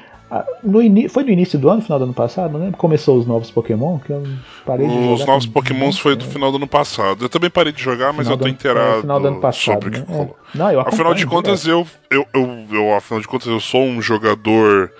[0.62, 2.76] no ini- foi no início do ano, final do ano passado, não lembro?
[2.76, 4.24] Começou os novos Pokémon, que eu
[4.64, 5.12] parei de jogar.
[5.12, 6.32] Os novos Pokémons foi do tempo.
[6.32, 7.24] final do ano passado.
[7.24, 9.40] Eu também parei de jogar, mas eu tô do ano- inteirado é, final do ano
[9.40, 10.30] passado, sobre o que né?
[10.54, 10.58] É.
[10.58, 14.02] Não, eu Afinal de contas, eu, eu, eu, eu- afinal de contas, eu sou um
[14.02, 14.90] jogador.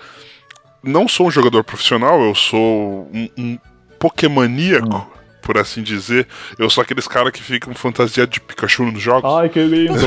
[0.83, 3.57] Não sou um jogador profissional, eu sou um, um
[3.99, 5.16] Pokémoníaco, Hum.
[5.47, 6.27] Por assim dizer.
[6.59, 9.33] Eu sou aqueles caras que ficam fantasiados de Pikachu nos jogos.
[9.33, 9.93] Ai, que lindo!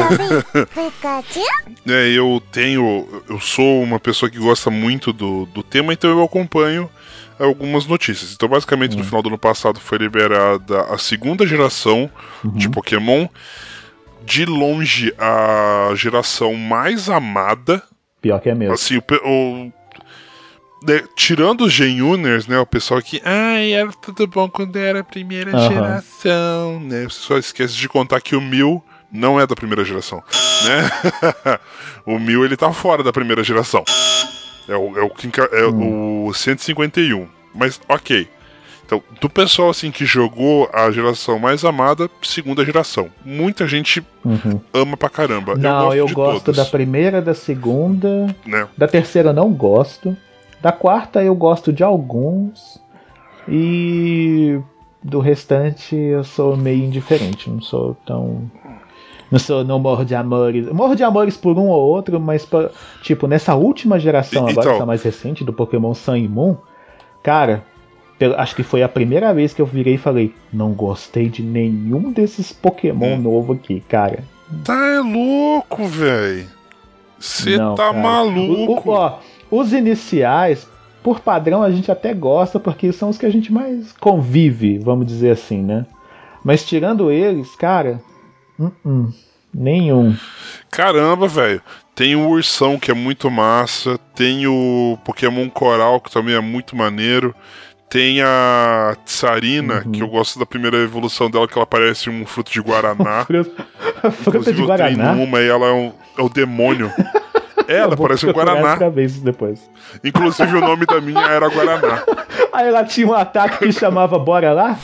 [1.88, 3.08] É, eu tenho.
[3.28, 6.90] Eu sou uma pessoa que gosta muito do, do tema, então eu acompanho
[7.38, 8.32] algumas notícias.
[8.34, 8.98] Então, basicamente, Hum.
[8.98, 12.10] no final do ano passado foi liberada a segunda geração
[12.44, 12.72] de Uhum.
[12.72, 13.26] Pokémon.
[14.22, 17.82] De longe, a geração mais amada.
[18.20, 18.74] Pior que é mesmo.
[18.74, 19.02] Assim, o.
[19.24, 19.72] o-
[20.86, 22.58] né, tirando os Gen-Uners, né?
[22.58, 23.20] O pessoal que.
[23.24, 25.68] Ai, era tudo bom quando era a primeira Aham.
[25.68, 27.04] geração, né?
[27.04, 30.22] Você só esquece de contar que o Mil não é da primeira geração,
[30.64, 31.58] né?
[32.06, 33.84] o Mil ele tá fora da primeira geração.
[34.68, 35.12] É o, é o,
[35.52, 37.26] é o 151.
[37.54, 38.28] Mas, ok.
[38.86, 43.08] Então, do pessoal assim que jogou a geração mais amada, segunda geração.
[43.24, 44.60] Muita gente Uhum.
[44.74, 45.54] ama pra caramba.
[45.56, 48.34] Não, eu gosto todas, da primeira, da segunda.
[48.44, 48.68] né?
[48.76, 50.16] Da terceira eu não gosto.
[50.62, 52.80] Da quarta eu gosto de alguns.
[53.48, 54.58] E
[55.02, 57.48] do restante eu sou meio indiferente.
[57.50, 58.42] Não sou tão.
[59.30, 60.66] Não sou, não morro de amores.
[60.72, 62.68] Morro de amores por um ou outro, mas pa-
[63.02, 66.56] tipo, nessa última geração E- agora, então- essa mais recente, do Pokémon Sun e Moon,
[67.22, 67.62] cara,
[68.18, 71.42] eu acho que foi a primeira vez que eu virei e falei, não gostei de
[71.44, 73.18] nenhum desses Pokémon Hum.
[73.20, 74.24] novo aqui, cara.
[74.64, 76.46] Tá é louco, velho.
[77.18, 77.92] Você tá cara.
[77.92, 78.88] maluco.
[78.88, 79.18] O- o- ó,
[79.50, 80.66] os iniciais,
[81.02, 85.06] por padrão, a gente até gosta, porque são os que a gente mais convive, vamos
[85.06, 85.86] dizer assim, né?
[86.44, 88.00] Mas tirando eles, cara,
[88.58, 89.12] uh-uh,
[89.52, 90.14] nenhum.
[90.70, 91.60] Caramba, velho.
[91.94, 93.98] Tem o Ursão, que é muito massa.
[94.14, 97.34] Tem o Pokémon Coral, que também é muito maneiro.
[97.90, 99.92] Tem a Tsarina, Uhum.
[99.92, 103.26] que eu gosto da primeira evolução dela, que ela parece um fruto de Guaraná.
[103.26, 103.54] Fruta,
[104.28, 105.12] Inclusive, de eu treino Guaraná.
[105.22, 106.90] uma e ela é, um, é o demônio.
[107.76, 108.76] Ela parece um Guaraná.
[108.96, 109.60] Isso depois.
[110.02, 112.02] Inclusive, o nome da minha era Guaraná.
[112.52, 114.78] Aí ela tinha um ataque que chamava Bora lá?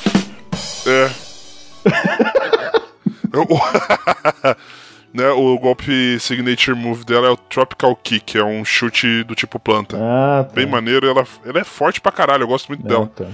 [0.87, 1.11] É.
[3.37, 4.55] o,
[5.13, 9.59] né, o golpe signature move dela é o Tropical Kick, é um chute do tipo
[9.59, 9.97] planta.
[10.01, 10.55] Ah, tá.
[10.55, 13.11] Bem maneiro, ela, ela é forte pra caralho, eu gosto muito Ah, dela.
[13.15, 13.25] tá.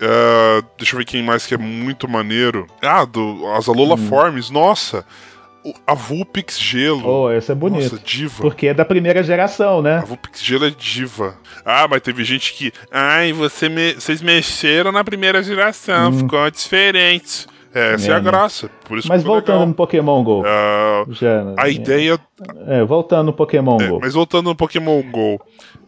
[0.00, 2.66] É, deixa eu ver quem mais que é muito maneiro.
[2.82, 5.04] Ah, do, as Alola Forms, nossa!
[5.86, 7.02] A Vulpix Gelo.
[7.06, 7.92] Oh, esse é bonito.
[7.92, 8.42] Nossa, diva.
[8.42, 9.96] Porque é da primeira geração, né?
[9.98, 11.36] A Vulpix Gelo é diva.
[11.64, 12.72] Ah, mas teve gente que.
[12.90, 17.46] Ai, você me- vocês mexeram na primeira geração, ficou diferente.
[17.74, 18.14] É, essa é, Hum.
[18.14, 18.30] É, a né?
[18.30, 18.70] graça.
[18.84, 19.66] Por isso Mas ficou voltando legal.
[19.68, 20.42] no Pokémon GO.
[20.46, 22.20] Ah, já, a ideia
[22.68, 23.98] É, voltando no Pokémon É, GO.
[24.00, 25.40] mas voltando no Pokémon GO.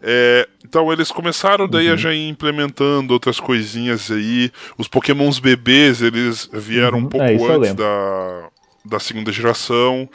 [0.02, 1.92] é, então eles começaram daí Uhum.
[1.92, 4.50] a já ir implementando outras coisinhas aí.
[4.76, 7.08] Os Pokémons bebês, eles vieram um Uhum.
[7.08, 8.48] pouco É, antes da,
[8.88, 10.08] da segunda geração.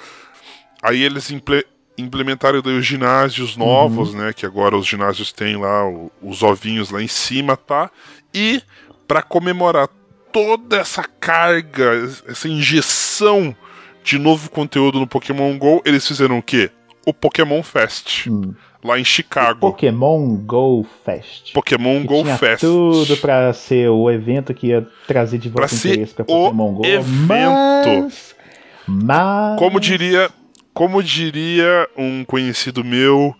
[0.81, 1.65] Aí eles imple-
[1.97, 3.65] implementaram os ginásios Uhum.
[3.65, 4.33] novos, né?
[4.33, 7.89] Que agora os ginásios têm lá o- os ovinhos lá em cima, tá?
[8.33, 8.61] E
[9.07, 9.87] para comemorar
[10.31, 13.55] toda essa carga, essa injeção
[14.03, 16.71] de novo conteúdo no Pokémon GO, eles fizeram o quê?
[17.05, 18.53] O Pokémon Fest, Hum.
[18.83, 19.59] lá em Chicago.
[19.59, 21.51] Pokémon Go Fest.
[21.53, 22.61] Pokémon Que Go tinha Fest.
[22.61, 26.73] tudo pra ser o evento que ia trazer de volta Pra interesse pra o Pokémon
[26.73, 26.85] Go.
[26.85, 27.27] evento.
[27.27, 28.30] Mas,
[28.87, 29.57] mas...
[29.59, 30.29] Como diria,
[30.73, 33.35] como diria um conhecido meu,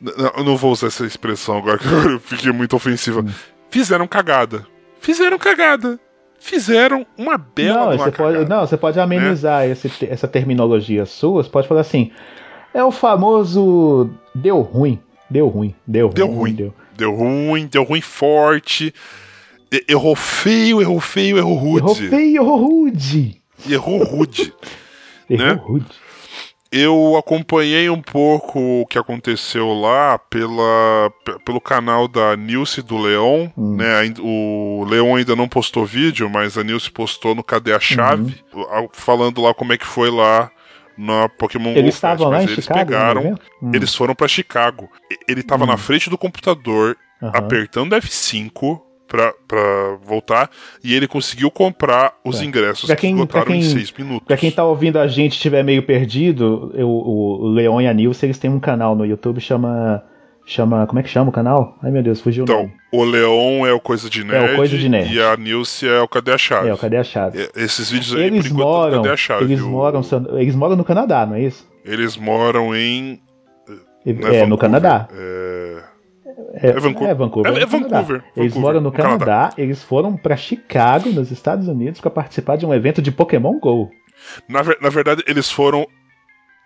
[0.00, 3.20] n- n- eu não vou usar essa expressão agora que eu fiquei muito ofensiva.
[3.20, 3.30] Hum.
[3.70, 4.66] Fizeram cagada.
[5.00, 5.98] Fizeram cagada.
[6.38, 8.48] Fizeram uma bela Não, você pode, cagada.
[8.56, 11.42] não, você pode amenizar esse te- essa terminologia sua.
[11.42, 12.10] Você pode falar assim:
[12.74, 14.98] é o famoso deu ruim,
[15.30, 16.54] deu ruim, deu, Deu ruim, ruim.
[16.54, 16.74] deu.
[16.96, 18.92] Deu ruim, deu ruim forte.
[19.88, 21.78] Errou feio, errou feio, errou rude.
[21.78, 23.41] Errou feio, errou rude.
[23.68, 24.52] Errou rude.
[25.28, 25.52] Errou Né?
[25.62, 25.86] rude.
[26.74, 32.96] Eu acompanhei um pouco o que aconteceu lá pela, pe- pelo canal da Nilce do
[32.96, 33.48] Leon.
[33.56, 33.76] Hum.
[33.76, 34.14] Né?
[34.20, 38.88] O Leon ainda não postou vídeo, mas a Nilce postou no Cadê a Chave, Uhum.
[38.92, 40.50] falando lá como é que foi lá
[40.96, 41.96] na Pokémon Go Eles Fest.
[41.96, 42.78] estavam lá Mas em eles Chicago.
[42.86, 43.38] pegaram?
[43.60, 44.88] Hum, eles foram pra Chicago.
[45.28, 45.68] Ele tava Hum.
[45.68, 47.32] na frente do computador, aham.
[47.34, 48.80] apertando F5
[49.12, 50.48] pra, pra voltar,
[50.82, 52.44] e ele conseguiu comprar os É.
[52.46, 54.26] ingressos Pra que quem- esgotaram pra em quem- seis minutos.
[54.26, 58.24] Pra quem tá ouvindo a gente estiver meio perdido, eu- o Leon e a Nilce
[58.24, 60.02] eles têm um canal no YouTube chama
[60.46, 60.86] Chama.
[60.88, 61.76] Como é que chama o canal?
[61.82, 64.88] Ai meu Deus, fugiu o Então, o Leon é o Coisa de Nerd, Coisa de
[64.88, 65.14] Nerd.
[65.14, 66.68] e a Nilce é o Cadê a Chave.
[66.68, 67.38] É, o Cadê a Chave?
[67.54, 69.02] E- Esses vídeos aí, Eles por enquanto, moram.
[69.02, 69.44] Cadê a Chave?
[69.44, 70.00] Eles O- moram.
[70.10, 71.64] eu- Eles moram no Canadá, não é isso?
[71.84, 73.20] Eles moram em...
[74.04, 75.06] É, é no Canadá.
[75.16, 75.91] É...
[76.54, 77.10] É, É Vancouver.
[77.10, 77.52] É Vancouver.
[77.52, 77.96] É- é Canadá.
[78.00, 79.24] Vancouver, Eles Vancouver, moram no, no Canadá.
[79.26, 79.54] Canadá.
[79.58, 83.90] Eles foram pra Chicago, nos Estados Unidos, pra participar de um evento de Pokémon Go.
[84.48, 85.86] Na, na verdade, eles foram...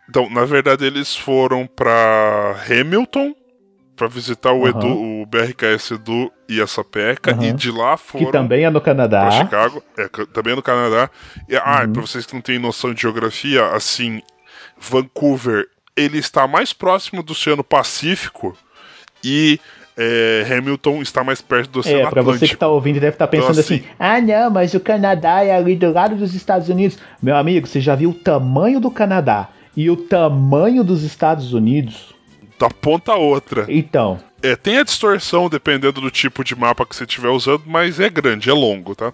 [0.09, 3.35] Então, na verdade, eles foram pra Hamilton
[3.97, 4.69] pra visitar o Aham.
[4.79, 4.89] Edu,
[5.23, 7.45] o BRKS Edu e a Sapeca, Aham.
[7.47, 8.27] e de lá foram...
[8.27, 9.31] Que também é no Canadá.
[9.31, 11.11] Chicago, é, também no Canadá.
[11.49, 11.93] E, ah, Uhum.
[11.95, 14.21] pra vocês que não têm noção de geografia, assim,
[14.79, 15.65] Vancouver,
[15.97, 18.57] ele está mais próximo do Oceano Pacífico
[19.25, 19.59] e
[19.99, 22.61] é, Hamilton está mais perto do Oceano É, pra você que Atlântico.
[22.61, 25.75] tá ouvindo deve estar pensando Então, assim, assim- ah não, mas o Canadá é ali
[25.75, 26.99] do lado dos Estados Unidos.
[27.23, 32.15] Meu amigo, você já viu o tamanho do Canadá e o tamanho dos Estados Unidos?
[32.59, 33.67] Da ponta a outra.
[33.69, 37.99] Então, É, tem a distorção dependendo do tipo de mapa que você estiver usando, mas
[37.99, 39.13] é grande, é longo, tá?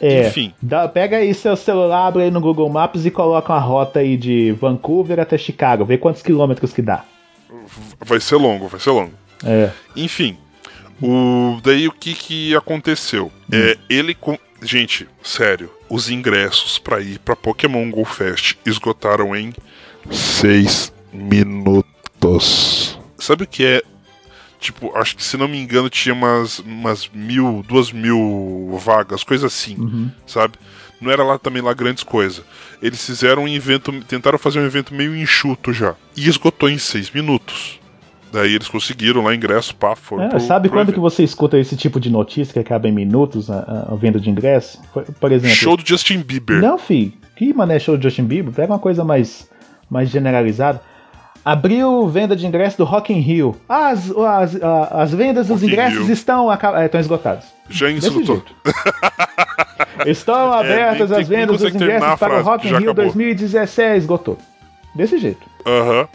[0.00, 0.52] é, Enfim.
[0.60, 4.16] dá- pega aí seu celular, abre aí no Google Maps e coloca uma rota aí
[4.16, 7.04] de Vancouver até Chicago, vê quantos quilômetros que dá.
[8.04, 9.12] Vai ser longo, vai ser longo.
[9.44, 10.36] É, Enfim,
[11.00, 13.30] o daí o que que aconteceu?
[13.52, 19.52] É, ele com gente, sério, os ingressos pra ir pra Pokémon Go Fest esgotaram em
[20.10, 22.98] 6 minutos.
[23.18, 23.82] Sabe o que é?
[24.58, 29.46] Tipo, acho que se não me engano tinha umas, umas mil, duas mil vagas, coisa
[29.48, 30.54] assim, sabe?
[31.00, 32.42] Não era lá também lá grandes coisas.
[32.80, 35.94] Eles fizeram um evento, tentaram fazer um evento meio enxuto já.
[36.16, 37.78] E esgotou em seis minutos.
[38.36, 41.00] Daí eles conseguiram lá ingresso, pá, foram É, pro- sabe pro quando que evento.
[41.00, 44.78] você escuta esse tipo de notícia que acaba em minutos a, a- venda de ingresso?
[44.92, 46.60] Por, exemplo, Show do Justin Bieber.
[46.60, 47.16] Não, fi.
[47.34, 48.52] Que mané show de Justin Bieber?
[48.52, 49.48] Pega uma coisa mais,
[49.88, 50.82] mais generalizada.
[51.42, 53.56] Abriu venda de ingresso do Rock in Rio.
[53.68, 54.54] As, as,
[54.90, 57.44] as vendas dos Rock ingressos estão, aca- é, estão esgotadas.
[57.70, 58.42] Já insultou.
[60.04, 62.94] Estão abertas nem as tem- vendas dos ingressos para o Rock in Rio acabou.
[63.04, 64.02] 2016.
[64.02, 64.36] Esgotou.
[64.94, 65.46] Desse jeito.
[65.66, 66.06] Aham.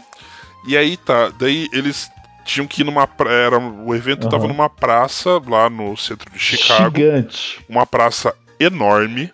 [0.66, 2.10] E aí tá, daí eles
[2.44, 4.52] tinham que ir numa era o evento tava Aham.
[4.52, 7.60] numa praça lá no centro de Chicago, Gigante.
[7.68, 9.30] uma praça enorme,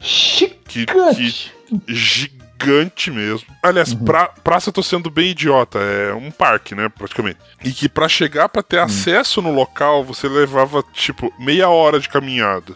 [0.67, 1.53] que, Gigante.
[1.87, 3.47] que gigante mesmo.
[3.62, 4.05] Aliás, Uhum.
[4.05, 7.38] pra, praça eu tô sendo bem idiota, é um parque, né, praticamente.
[7.64, 8.64] E que pra chegar pra Hum.
[8.69, 12.73] ter acesso no local, você levava tipo meia hora de caminhada.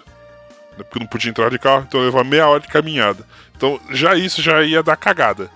[0.78, 3.26] Né, Porque não podia entrar de carro, então levava meia hora de caminhada.
[3.56, 5.50] Então já isso já ia dar cagada.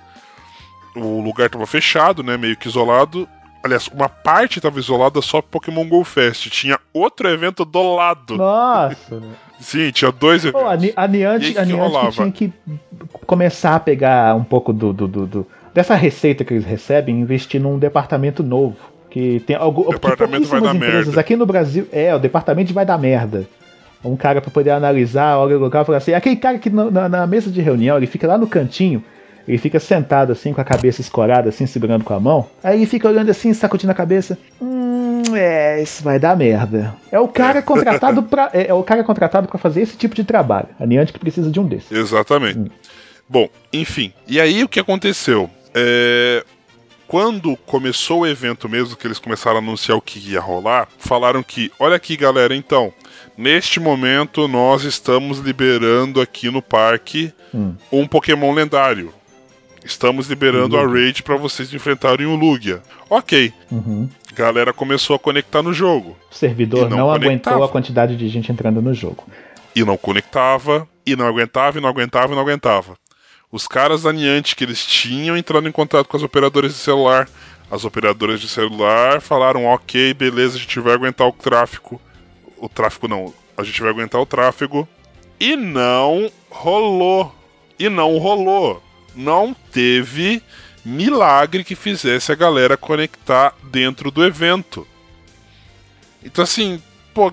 [0.96, 3.28] O lugar tava fechado, né, meio que isolado.
[3.62, 6.48] Aliás, uma parte tava isolada só pro Pokémon Go Fest.
[6.50, 8.36] Tinha outro evento do lado.
[8.36, 9.22] Nossa.
[9.60, 10.62] Sim, tinha dois eventos.
[10.62, 12.52] Pô, a, Ni- a Niantic, que a Niantic tinha que
[13.26, 17.20] começar a pegar um pouco do, do- do- do- dessa receita que eles recebem e
[17.20, 18.76] investir num departamento novo.
[19.10, 19.84] Que tem algo.
[19.84, 21.20] porque Departamento vai dar empresas merda.
[21.20, 21.88] aqui no Brasil.
[21.90, 23.46] É, o departamento vai dar merda.
[24.04, 26.12] Um cara pra poder analisar, olha o local e falar assim.
[26.12, 29.02] Aquele cara que na, na mesa de reunião, ele fica lá no cantinho.
[29.46, 32.46] Ele fica sentado assim, com a cabeça escorada, assim, segurando com a mão.
[32.64, 34.36] Aí ele fica olhando assim, sacudindo a cabeça.
[34.60, 36.94] Hum, é, isso vai dar merda.
[37.12, 40.24] É o cara contratado para é, é o cara contratado para fazer esse tipo de
[40.24, 40.68] trabalho.
[40.80, 41.92] A Niantic precisa de um desses.
[41.92, 42.70] Exatamente.
[43.28, 44.12] Bom, enfim.
[44.26, 45.50] E aí o que aconteceu?
[45.74, 46.44] É,
[47.06, 51.42] Quando começou o evento mesmo, que eles começaram a anunciar o que ia rolar, falaram
[51.42, 52.92] que, olha aqui galera, então,
[53.38, 57.32] neste momento nós estamos liberando aqui no parque
[57.92, 59.12] um Pokémon lendário.
[59.86, 62.82] Estamos liberando a raid para vocês enfrentarem o Lugia.
[63.08, 63.52] Ok.
[63.70, 64.08] Uhum.
[64.34, 66.16] Galera começou a conectar no jogo.
[66.30, 69.24] O servidor não não, aguentou a quantidade de gente entrando no jogo.
[69.74, 72.96] e não conectava, e não aguentava, e não aguentava, e não aguentava.
[73.52, 77.28] Os caras da Niantic que eles tinham entrando em contato com as operadoras de celular.
[77.70, 82.00] As operadoras de celular falaram: ok, beleza, a gente vai aguentar o tráfego.
[82.58, 84.88] O tráfego não, a gente vai aguentar o tráfego.
[85.38, 87.32] E não rolou.
[87.78, 88.82] E não rolou.
[89.16, 90.42] Não teve
[90.84, 94.86] milagre que fizesse a galera conectar dentro do evento.
[96.22, 96.80] Então, assim,
[97.14, 97.32] pô,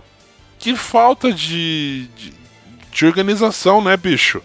[0.58, 2.34] que falta de, de,
[2.92, 4.42] de organização, né, bicho?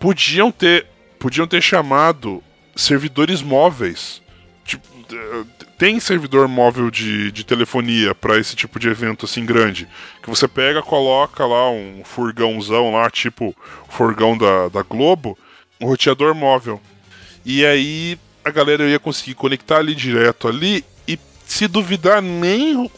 [0.00, 0.86] Podiam ter,
[1.18, 2.42] podiam ter chamado
[2.74, 4.22] servidores móveis.
[4.64, 4.86] Tipo,
[5.78, 9.88] tem servidor móvel de, de telefonia para esse tipo de evento assim grande.
[10.22, 13.54] Que você pega, coloca lá um furgãozão lá, tipo
[13.88, 15.36] o furgão da, da Globo,
[15.82, 16.80] um roteador móvel.
[17.44, 22.90] E aí a galera ia conseguir conectar ali direto ali e se duvidar nem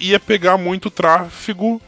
[0.00, 1.80] ia pegar muito tráfego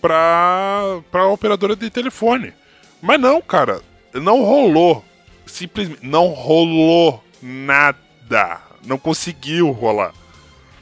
[0.00, 2.52] pra, pra operadora de telefone.
[3.00, 3.80] Mas não, cara,
[4.14, 5.04] não rolou.
[5.46, 8.60] Simplesmente não rolou nada.
[8.86, 10.12] Não conseguiu rolar.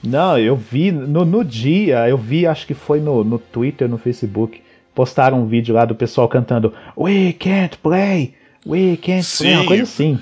[0.02, 3.98] Não, eu vi no, no dia, eu vi, acho que foi no, no Twitter, no
[3.98, 4.62] Facebook,
[4.94, 8.34] postaram um vídeo lá do pessoal cantando We can't play,
[8.68, 9.66] we can't play, uma Sim.
[9.66, 10.18] coisa assim.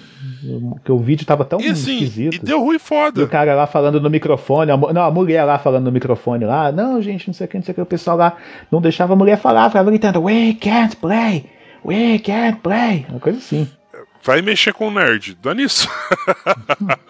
[0.84, 2.34] Que o vídeo tava tão E assim, esquisito.
[2.36, 3.22] e deu ruim E foda.
[3.24, 6.70] o cara lá falando no microfone, a, não, a mulher lá falando no microfone lá,
[6.70, 8.36] não, gente, não sei o que, não sei o que, o pessoal lá
[8.70, 11.46] não deixava a mulher falar, ficava gritando, we can't play,
[11.84, 13.68] we can't play, uma coisa assim.
[14.22, 15.88] Vai mexer com o nerd, dá nisso.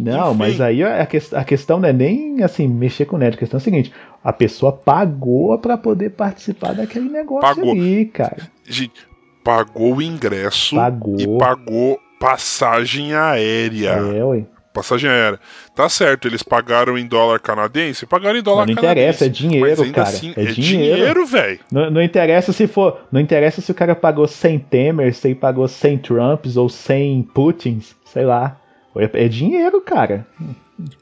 [0.00, 0.38] Não, Enfim.
[0.38, 3.38] mas aí a, ques- a questão não é nem assim, mexer com o nerd, a
[3.38, 3.92] questão é a seguinte,
[4.24, 7.72] a pessoa pagou pra poder participar daquele negócio Pagou.
[7.72, 8.38] ali, cara.
[8.66, 9.06] Gente,
[9.44, 11.16] pagou o ingresso Pagou.
[11.18, 13.90] e pagou passagem aérea.
[13.90, 14.44] É, ué.
[14.72, 15.38] Passagem aérea.
[15.74, 18.06] Tá certo, eles pagaram em dólar canadense?
[18.06, 19.00] Pagaram em dólar Não canadense.
[19.00, 20.94] interessa, é dinheiro, cara, Assim, é é, dinheiro.
[20.96, 21.60] dinheiro, velho.
[21.70, 23.00] Não, não interessa se for.
[23.12, 27.22] Não interessa se o cara pagou 100 Temers, se ele pagou 100 Trumps ou 100
[27.34, 28.58] Putins, sei lá.
[28.96, 30.26] É, é dinheiro, cara.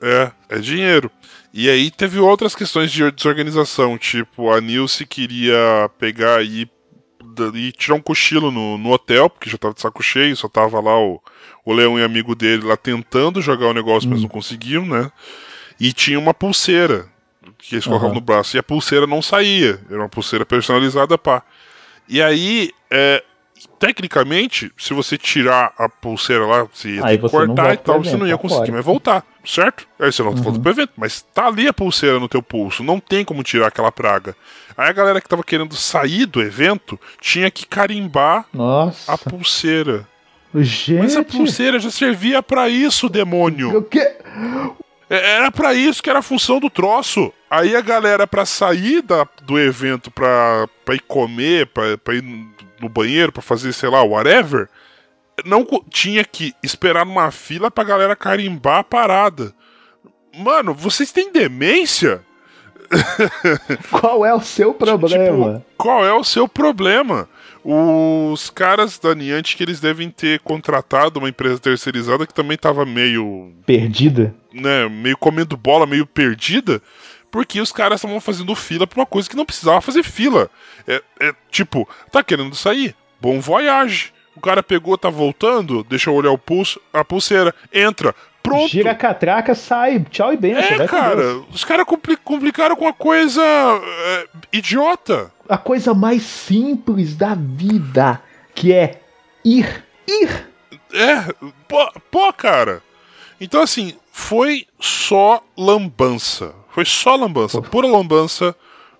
[0.02, 1.08] É, é dinheiro.
[1.54, 6.68] E aí teve outras questões de desorganização, tipo, a Nilce queria pegar e,
[7.54, 10.80] e tirar um cochilo no, no hotel, porque já tava de saco cheio, só tava
[10.80, 11.20] lá o,
[11.64, 15.10] o Leão e amigo dele lá tentando jogar o negócio, mas não conseguiam, né?
[15.78, 17.08] E tinha uma pulseira
[17.58, 18.14] que eles colocavam Aham.
[18.14, 21.42] no braço, e a pulseira não saía, era uma pulseira personalizada, pá.
[22.08, 23.22] E aí, é,
[23.78, 28.36] tecnicamente, se você tirar a pulseira lá, não cortar e tal, evento, você não ia
[28.36, 28.72] tá conseguir fora.
[28.72, 29.86] mais voltar, certo?
[29.98, 30.42] Aí você não tá Uhum.
[30.44, 33.66] voltando pro evento, mas tá ali a pulseira no teu pulso, não tem como tirar
[33.68, 34.36] aquela praga.
[34.76, 39.12] Aí a galera que tava querendo sair do evento tinha que carimbar Nossa.
[39.12, 40.06] a pulseira.
[40.54, 40.98] Gente.
[40.98, 43.76] Mas a pulseira já servia pra isso, demônio.
[43.76, 44.00] O quê?
[45.08, 47.32] É- Era pra isso que era a função do troço.
[47.50, 52.22] Aí a galera, pra sair da- do evento, pra, pra ir comer, pra, pra ir
[52.80, 54.68] no banheiro, pra fazer, sei lá, whatever,
[55.44, 59.52] não tinha que esperar numa fila pra galera carimbar a parada.
[60.36, 62.22] Mano, vocês têm demência?
[63.90, 65.60] Qual é o seu problema?
[65.60, 67.28] Tipo, qual é o seu problema?
[67.64, 73.52] Os caras da Niantic, eles devem ter contratado uma empresa terceirizada que também tava meio
[73.64, 74.34] Perdida?
[74.52, 76.82] né, meio comendo bola, meio perdida,
[77.30, 80.50] porque os caras estavam fazendo fila pra uma coisa que não precisava fazer fila.
[80.86, 82.94] É, é tipo, tá querendo sair?
[83.20, 84.12] Bom voyage.
[84.36, 88.68] O cara pegou, tá voltando, deixa eu olhar o pulso, a pulseira, entra, pronto.
[88.68, 90.00] Gira a catraca, sai.
[90.10, 90.80] Tchau e benção.
[90.80, 95.30] É, cara, os caras compli- complicaram com uma coisa é, idiota.
[95.48, 98.22] A coisa mais simples da vida,
[98.54, 99.00] que é
[99.44, 99.84] ir.
[100.08, 100.48] Ir.
[100.92, 101.34] É,
[101.68, 102.82] pô, pô, cara.
[103.40, 106.54] Então, assim, foi só lambança.
[106.70, 108.54] Foi só lambança, pura lambança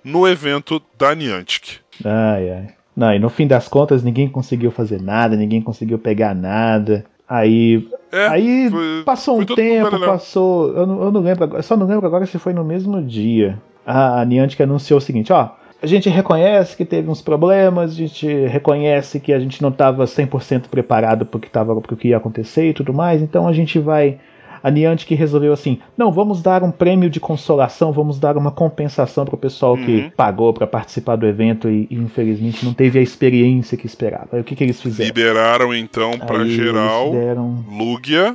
[0.05, 1.79] no evento da Niantic.
[2.05, 2.67] Ai, ai.
[2.97, 7.05] Não, e no fim das contas ninguém conseguiu fazer nada, ninguém conseguiu pegar nada.
[7.29, 7.89] Aí.
[8.11, 10.11] É, aí foi- passou um tempo, beleléu.
[10.11, 10.77] passou.
[10.77, 11.63] Eu não, eu não lembro agora.
[11.63, 13.57] Só não lembro agora se foi no mesmo dia.
[13.87, 15.51] A, a Niantic anunciou o seguinte, ó.
[15.83, 20.05] A gente reconhece que teve uns problemas, a gente reconhece que a gente não estava
[20.05, 24.19] 100% preparado para o que ia acontecer e tudo mais, então a gente vai
[24.63, 29.25] a Niantic resolveu assim: não, vamos dar um prêmio de consolação, vamos dar uma compensação
[29.25, 29.85] pro pessoal Uhum.
[29.85, 34.29] que pagou para participar do evento e, e, infelizmente não teve a experiência que esperava.
[34.33, 35.09] Aí o que, que eles fizeram?
[35.09, 37.65] Liberaram então Aí geral deram...
[37.71, 38.35] Lugia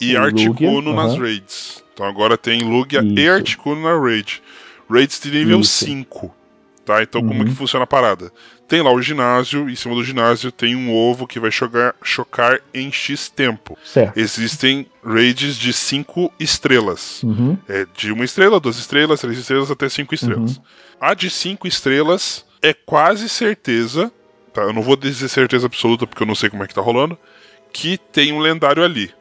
[0.00, 1.84] e E Articuno Lugia, nas raids.
[1.92, 3.30] Então agora tem Lugia e Isso.
[3.32, 4.42] Articuno na raid.
[4.90, 5.84] Raids de nível Isso.
[5.84, 6.41] 5.
[6.92, 7.02] Tá?
[7.02, 7.46] Então como Uhum.
[7.46, 8.30] que funciona a parada?
[8.68, 12.60] Tem lá o ginásio, em cima do ginásio tem um ovo que vai chocar, chocar
[12.74, 13.78] em X tempo.
[13.84, 14.16] Certo.
[14.18, 17.22] Existem raids de 5 estrelas.
[17.22, 17.56] Uhum.
[17.68, 20.56] É de uma estrela, duas estrelas, três estrelas até cinco estrelas.
[20.56, 20.62] Uhum.
[21.00, 24.12] A de cinco estrelas é quase certeza,
[24.52, 24.62] tá?
[24.62, 27.16] Eu não vou dizer certeza absoluta porque eu não sei como é que tá rolando,
[27.72, 29.12] que tem um lendário ali.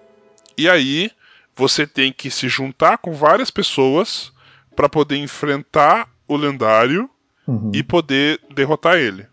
[0.58, 1.10] E aí
[1.56, 4.32] você tem que se juntar com várias pessoas
[4.76, 7.10] para poder enfrentar o lendário
[7.48, 7.72] Uhum.
[7.74, 9.26] e poder derrotar ele.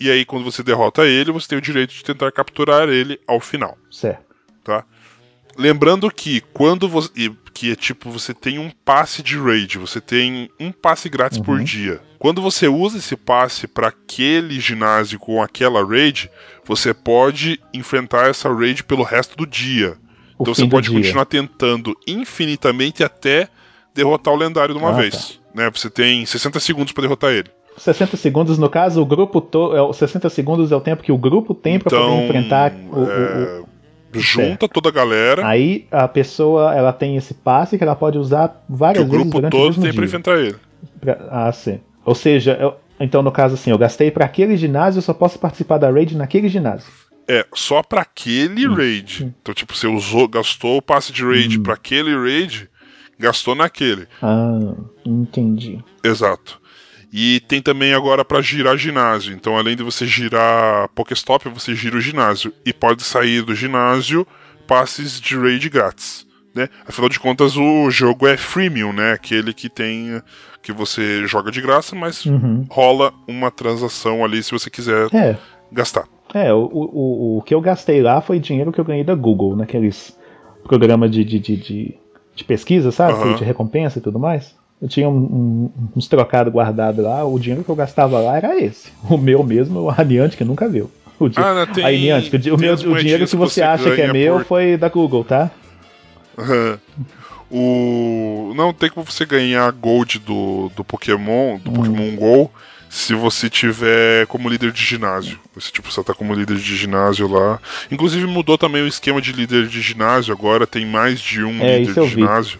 [0.00, 3.40] E aí quando você derrota ele, você tem o direito de tentar capturar ele ao
[3.40, 4.24] final Certo.
[4.64, 4.84] tá?
[5.56, 7.10] Lembrando que quando você.
[7.54, 11.58] Que é tipo, você tem um passe de raid, você tem um passe grátis por
[11.62, 12.02] dia.
[12.18, 16.30] Quando você usa esse passe para aquele ginásio com aquela raid,
[16.64, 19.96] você pode enfrentar essa raid pelo resto do dia.
[20.38, 20.98] O então você pode dia.
[20.98, 23.48] continuar tentando infinitamente até
[23.94, 24.98] derrotar o lendário de uma Ah, tá.
[25.56, 25.70] Né?
[25.70, 27.48] Você tem 60 segundos para derrotar ele.
[27.78, 29.76] 60 segundos, no caso, o grupo todo.
[29.76, 32.72] É, o 60 segundos é o tempo que o grupo tem para Então, poder enfrentar
[32.90, 33.60] o- o- é,
[34.14, 38.16] o, junta toda a galera, Aí a pessoa ela tem esse passe que ela pode
[38.18, 40.06] usar que várias o vezes grupo durante o todo mesmo tem pra dia.
[40.06, 40.56] enfrentar ele.
[41.00, 41.80] Pra- Ah, sim.
[42.04, 45.38] Ou seja, eu- então no caso assim, eu gastei para aquele ginásio, eu só posso
[45.38, 46.90] participar da raid naquele ginásio.
[47.28, 49.34] É, só pra aquele raid.
[49.42, 52.70] Então, tipo, você usou, gastou o passe de raid pra aquele raid,
[53.18, 54.06] Gastou naquele.
[54.22, 55.82] Ah, entendi.
[56.04, 56.60] Exato.
[57.12, 59.34] E tem também agora para girar ginásio.
[59.34, 62.52] Então, além de você girar Pokéstop, você gira o ginásio.
[62.64, 64.26] E pode sair do ginásio
[64.66, 66.26] passes de raid grátis.
[66.54, 66.68] Né?
[66.86, 69.12] Afinal de contas, o jogo é freemium, né?
[69.12, 70.20] Aquele que tem.
[70.62, 72.66] que você joga de graça, mas Uhum.
[72.68, 75.36] rola uma transação ali se você quiser É,
[75.70, 76.06] gastar.
[76.34, 79.54] é o, o, o que eu gastei lá foi dinheiro que eu ganhei da Google,
[79.54, 80.18] naqueles
[80.64, 81.94] programas de, de, de, de,
[82.36, 83.14] de pesquisa, sabe?
[83.14, 83.34] Aham.
[83.34, 84.54] De recompensa e tudo mais.
[84.80, 88.60] Eu tinha um- um- uns trocados guardados lá, o dinheiro que eu gastava lá era
[88.62, 88.92] esse.
[89.10, 90.90] O meu mesmo, a Niantic nunca viu.
[91.18, 93.54] O di- Ah, né, tem- Aí, Niantic, o, o meu, o dinheiro que que você
[93.54, 95.50] você acha que é meu por- foi da Google, tá?
[97.50, 98.52] o.
[98.54, 101.58] Não tem como você ganhar gold do, do Pokémon, Hum.
[101.64, 102.50] do Pokémon GO,
[102.88, 105.38] se você tiver como líder de ginásio.
[105.54, 107.58] Você, tipo, você tá como líder de ginásio lá.
[107.90, 111.78] Inclusive mudou também o esquema de líder de ginásio, agora tem mais de um É,
[111.80, 112.00] líder de.
[112.00, 112.08] Uhum.
[112.08, 112.58] ginásio.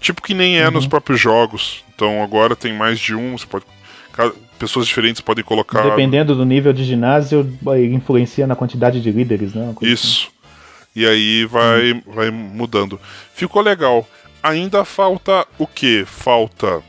[0.00, 1.84] Tipo que nem é nos próprios jogos.
[1.94, 3.64] Então agora tem mais de um, você pode.
[4.58, 5.82] Pessoas diferentes podem colocar.
[5.82, 7.48] Dependendo do nível de ginásio,
[7.92, 9.72] influencia na quantidade de líderes, né?
[9.76, 9.86] Assim.
[9.86, 10.28] Isso.
[10.94, 12.02] E aí vai, Hum.
[12.06, 13.00] vai mudando.
[13.34, 14.08] Ficou legal.
[14.42, 16.04] Ainda falta o que?
[16.06, 16.82] Falta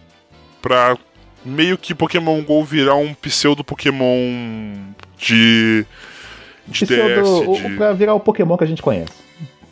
[0.62, 0.98] pra
[1.46, 4.76] meio que Pokémon GO virar um pseudo Pokémon
[5.18, 5.86] de.
[6.68, 7.48] de Pseudo- DS.
[7.48, 9.12] o- De, Pra virar o Pokémon que a gente conhece.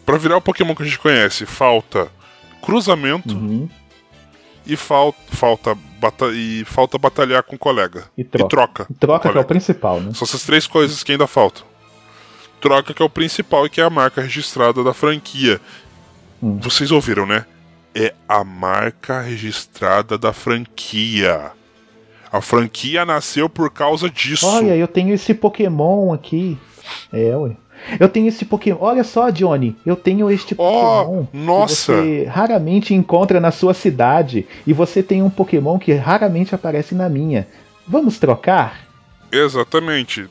[0.06, 2.08] pra virar o Pokémon que a gente conhece, falta
[2.62, 3.70] cruzamento Uhum.
[4.66, 8.06] e, fal, falta bata, e falta batalhar com o colega.
[8.18, 8.50] E troca.
[8.50, 8.88] troca.
[9.00, 10.14] Troca que é o principal, né?
[10.14, 11.64] São essas três coisas que ainda faltam.
[12.60, 15.62] Troca que é o principal e que é a marca registrada da franquia.
[16.42, 16.58] Hum.
[16.60, 17.46] Vocês ouviram, né?
[17.94, 21.52] É a marca registrada da franquia.
[22.32, 24.46] A franquia nasceu por causa disso.
[24.48, 26.58] Olha, eu tenho esse Pokémon aqui.
[27.12, 27.52] É, ué.
[28.00, 28.78] Eu tenho esse Pokémon.
[28.82, 29.76] Olha só, Johnny.
[29.86, 31.26] Eu tenho este Ó, Pokémon.
[31.28, 31.94] que nossa.
[31.96, 34.48] você raramente encontra na sua cidade.
[34.66, 37.48] E você tem um Pokémon que raramente aparece na minha.
[37.88, 38.88] Vamos trocar?
[39.32, 40.28] Exatamente.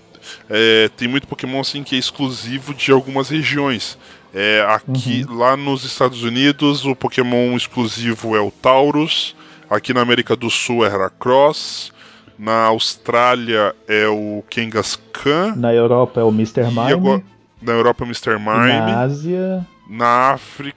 [0.51, 3.97] É, tem muito Pokémon assim que é exclusivo de algumas regiões.
[4.35, 5.37] É, aqui, Uhum.
[5.39, 9.36] lá nos Estados Unidos, o Pokémon exclusivo é o Taurus.
[9.69, 11.93] Aqui na América do Sul é Heracross.
[12.39, 15.55] Na Austrália é o Kangaskhan.
[15.57, 16.65] Na Europa é o Mr.
[16.67, 16.93] Mime.
[16.93, 17.23] agora,
[17.63, 18.39] na Europa é o Mr.
[18.39, 18.47] Mime.
[18.47, 19.67] na Ásia.
[19.89, 20.77] Na África.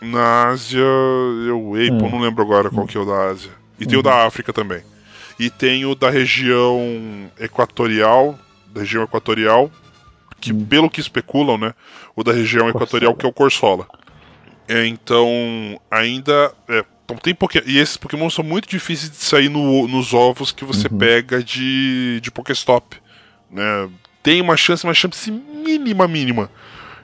[0.00, 0.80] Na Ásia.
[0.80, 2.10] Eu, Hum.
[2.10, 3.50] não lembro agora qual que é o da Ásia.
[3.80, 4.82] E tem o da África também.
[5.38, 6.78] E tem o da região
[7.40, 8.38] equatorial.
[8.72, 9.70] Da região equatorial.
[10.40, 10.64] Que Hum.
[10.66, 11.72] pelo que especulam, né?
[12.14, 13.86] O da região equatorial que é o Corsola.
[14.68, 15.26] É, então,
[15.90, 16.52] ainda.
[16.68, 16.84] É,
[17.22, 17.62] tem Poké...
[17.66, 20.98] E esses Pokémon são muito difíceis de sair no- nos ovos que você Uhum.
[20.98, 22.96] pega de, de Pokéstop.
[23.50, 23.88] Né?
[24.22, 26.50] Tem uma chance, uma chance mínima, mínima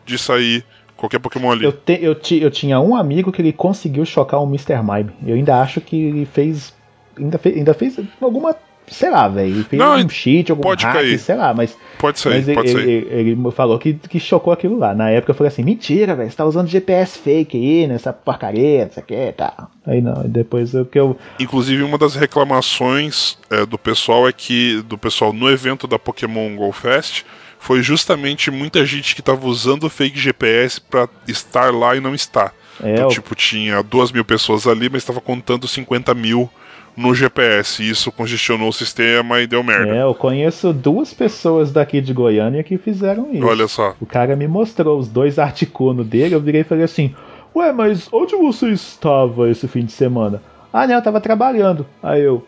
[0.07, 0.65] de sair
[0.97, 1.65] qualquer Pokémon ali.
[1.65, 4.83] Eu, te- eu, ti- eu tinha um amigo que ele conseguiu chocar o Mr.
[4.83, 5.13] Mime.
[5.27, 6.75] Eu ainda acho que ele fez.
[7.19, 8.57] Ainda fez, ainda fez alguma.
[8.91, 9.65] Sei lá, velho.
[9.65, 11.19] Fez Não, um cheat, algum pode hack, cair.
[11.19, 11.77] sei lá, mas.
[11.99, 12.89] Pode sair, mas ele, pode sair.
[12.89, 14.93] ele- ele falou que, que chocou aquilo lá.
[14.95, 16.29] Na época eu falei assim: mentira, velho.
[16.31, 19.71] Você tá usando GPS fake aí, nessa porcaria, não sei o que e tal.
[19.87, 21.17] Aí não, depois o que eu.
[21.39, 26.55] Inclusive, uma das reclamações é, do pessoal é que, do pessoal no evento da Pokémon
[26.57, 27.23] Go Fest,
[27.59, 32.15] foi justamente muita gente que tava usando o fake GPS pra estar lá e não
[32.15, 32.53] estar.
[32.83, 36.49] É, então, o- tipo, tinha duas mil pessoas ali, mas estava contando 50 mil
[36.97, 37.83] no GPS.
[37.83, 39.95] E isso congestionou o sistema e deu merda.
[39.95, 43.45] É, eu conheço duas pessoas daqui de Goiânia que fizeram isso.
[43.47, 43.95] Olha só.
[44.01, 47.15] O cara me mostrou os dois articunos dele, eu virei e falei assim:
[47.55, 50.43] Ué, mas onde você estava esse fim de semana?
[50.73, 51.87] Ah, não, eu tava trabalhando.
[52.03, 52.47] Aí eu.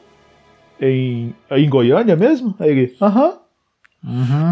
[0.81, 2.55] Em, em Goiânia mesmo?
[2.59, 3.35] Aí ele, aham.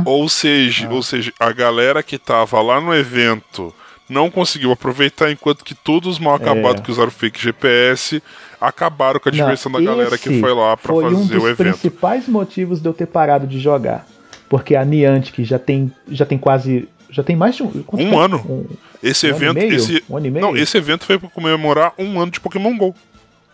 [0.04, 0.92] Ou seja, Ah.
[0.94, 3.74] ou seja, a galera que tava lá no evento
[4.08, 6.84] não conseguiu aproveitar, enquanto que todos os mal acabados É.
[6.84, 8.22] que usaram fake GPS
[8.60, 11.30] acabaram com a Não, diversão da galera que foi lá pra foi fazer um dos
[11.42, 11.56] o evento.
[11.56, 14.06] principais motivos de eu ter parado de jogar.
[14.48, 16.88] Porque a Niantic já tem, já tem quase.
[17.08, 17.84] Já tem mais de um.
[17.92, 18.36] Um ano.
[18.48, 18.64] Um,
[19.02, 19.74] Esse um ano evento, meio?
[19.74, 20.46] esse Um ano e meio?
[20.46, 22.94] não, esse evento foi pra comemorar um ano de Pokémon Go.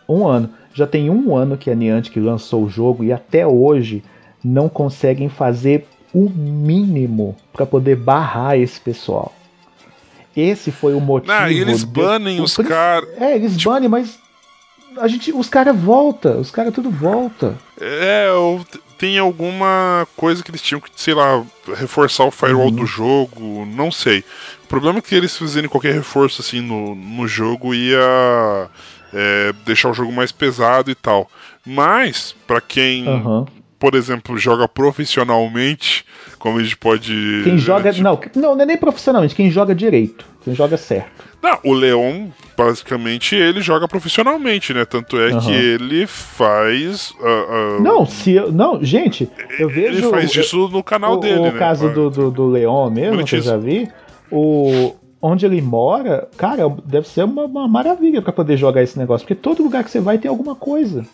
[0.09, 0.51] um ano.
[0.75, 4.03] Já tem um ano que a Niantic lançou o jogo e até hoje
[4.45, 9.35] não conseguem fazer o mínimo para poder barrar esse pessoal.
[10.37, 11.33] Esse foi o motivo.
[11.33, 13.09] Ah, e eles de- banem os caras.
[13.19, 14.19] É, eles banem, mas
[14.99, 17.57] a gente, os caras volta, os caras tudo volta.
[17.81, 18.29] É,
[18.99, 21.45] tem alguma coisa que eles tinham que, sei lá,
[21.77, 22.75] reforçar o firewall Uhum.
[22.77, 24.25] do jogo, não sei.
[24.65, 28.69] O problema é que eles fizerem qualquer reforço assim no, no jogo ia
[29.13, 31.31] é, deixar o jogo mais pesado e tal.
[31.65, 33.47] Mas, pra quem Aham.
[33.79, 36.05] por exemplo, joga profissionalmente,
[36.39, 37.41] como a gente pode.
[37.45, 37.93] Quem joga.
[37.93, 40.25] tipo- Não, não, não é nem profissionalmente, quem joga direito.
[40.45, 41.25] Quem joga certo.
[41.43, 44.85] Não, o Leon, basicamente, ele joga profissionalmente, né?
[44.85, 45.41] Tanto é Aham.
[45.41, 47.13] que ele faz.
[47.21, 47.47] ah,
[47.79, 48.51] ah, Não, se eu.
[48.53, 49.29] Não, gente,
[49.59, 49.99] eu vejo.
[49.99, 51.59] Ele faz isso no canal o, dele, o né?
[51.59, 53.89] caso do, do, do Leon mesmo, que eu já vi.
[54.31, 54.95] O.
[55.21, 59.27] Onde ele mora, cara, deve ser uma, uma maravilha pra poder jogar esse negócio.
[59.27, 61.05] Porque todo lugar que você vai tem alguma coisa.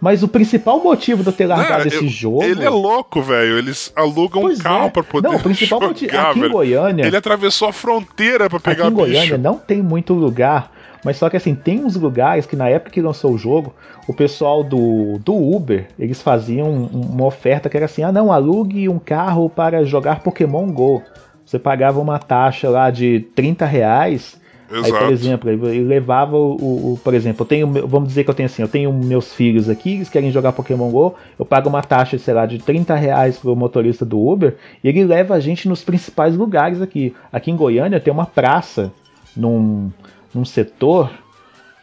[0.00, 2.42] Mas o principal motivo de eu ter largado Não, esse eu- jogo.
[2.44, 3.58] Ele é louco, velho.
[3.58, 4.90] Eles alugam Pois um carro é.
[4.90, 6.16] pra poder Não, o principal jogar, motivo.
[6.18, 6.52] Aqui em velho.
[6.52, 7.06] Goiânia.
[7.06, 9.10] Ele atravessou a fronteira pra pegar Aqui em bicho.
[9.10, 10.70] Goiânia não tem muito lugar,
[11.04, 13.74] mas só que assim, tem uns lugares que na época que lançou o jogo,
[14.06, 18.30] o pessoal do, do Uber, eles faziam um- uma oferta que era assim, ah não,
[18.32, 21.02] alugue um carro para jogar Pokémon GO.
[21.44, 24.37] Você pagava uma taxa lá de 30 reais,
[24.70, 25.12] aí por Exato.
[25.12, 28.62] exemplo, ele levava o, o- por exemplo, eu tenho, vamos dizer que eu tenho assim,
[28.62, 32.34] eu tenho meus filhos aqui, eles querem jogar Pokémon GO, eu pago uma taxa, sei
[32.34, 36.36] lá, de 30 reais pro motorista do Uber, e ele leva a gente nos principais
[36.36, 37.14] lugares aqui.
[37.32, 38.92] Aqui em Goiânia tem uma praça
[39.36, 39.90] num,
[40.34, 41.10] num setor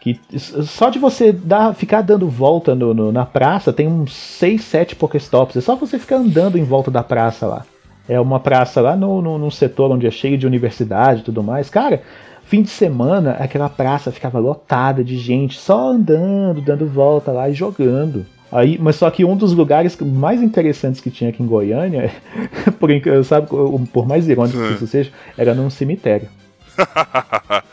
[0.01, 4.61] que só de você dar, ficar dando volta no- no- na praça tem uns 6,
[4.63, 5.55] 7 Pokéstops.
[5.57, 7.65] É só você ficar andando em volta da praça lá.
[8.07, 11.41] É uma praça lá no, no, num setor onde é cheio de universidade e tudo
[11.41, 11.71] mais.
[11.71, 12.03] Cara,
[12.45, 17.53] fim de semana aquela praça ficava lotada de gente só andando, dando volta lá e
[17.53, 18.25] jogando.
[18.51, 22.11] Aí, mas só que um dos lugares mais interessantes que tinha aqui em Goiânia,
[22.79, 22.89] por,
[23.25, 23.47] sabe,
[23.91, 24.73] por mais irônico que Sim.
[24.75, 26.29] isso seja, era num cemitério.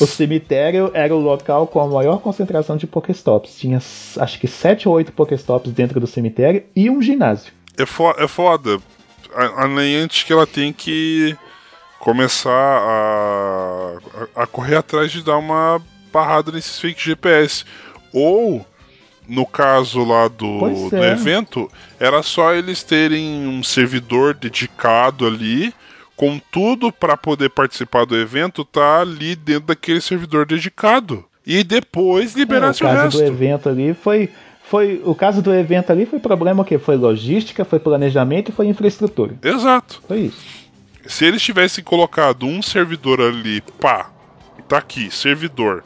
[0.00, 3.58] O cemitério era o local com a maior concentração de Pokéstops.
[3.58, 7.52] Tinha acho que 7 ou 8 Pokéstops dentro do cemitério e um ginásio.
[7.76, 8.78] É, fo é foda.
[9.34, 11.36] A, a Niantic que ela tem que
[12.02, 13.98] começar a,
[14.34, 15.80] a, correr atrás de dar uma
[16.12, 17.64] barrada nesses fake GPS.
[18.12, 18.66] Ou,
[19.28, 21.12] no caso lá do, do é.
[21.12, 25.72] evento, era só eles terem um servidor dedicado ali,
[26.16, 31.24] com tudo para poder participar do evento, tá ali dentro daquele servidor dedicado.
[31.46, 33.18] E depois É, o liberasse o, caso resto.
[33.18, 34.28] do evento ali foi.
[34.64, 36.78] Foi, o caso do evento ali foi problema o quê?
[36.78, 39.34] Foi logística, foi planejamento e foi infraestrutura.
[39.42, 40.02] Exato.
[40.08, 40.61] Foi isso.
[41.06, 44.10] Se eles tivessem colocado um servidor ali, pá,
[44.68, 45.84] tá aqui, servidor.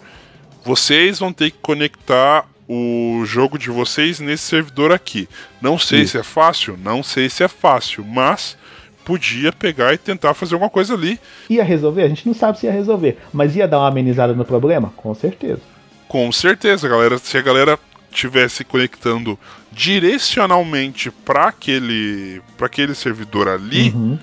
[0.64, 5.28] Vocês vão ter que conectar o jogo de vocês nesse servidor aqui.
[5.60, 6.12] Não sei Isso.
[6.12, 8.56] se é fácil, não sei se é fácil, mas
[9.04, 11.18] podia pegar e tentar fazer alguma coisa ali.
[11.48, 12.02] Ia resolver?
[12.02, 13.18] A gente não sabe se ia resolver.
[13.32, 14.92] Mas ia dar uma amenizada no problema?
[14.96, 15.60] Com certeza.
[16.08, 17.16] Com certeza, galera.
[17.18, 17.78] Se a galera
[18.10, 19.38] tivesse conectando
[19.70, 24.18] direcionalmente para aquele, pra aquele servidor ali Uhum.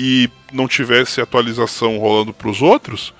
[0.00, 3.12] E não tivesse atualização rolando para os outros,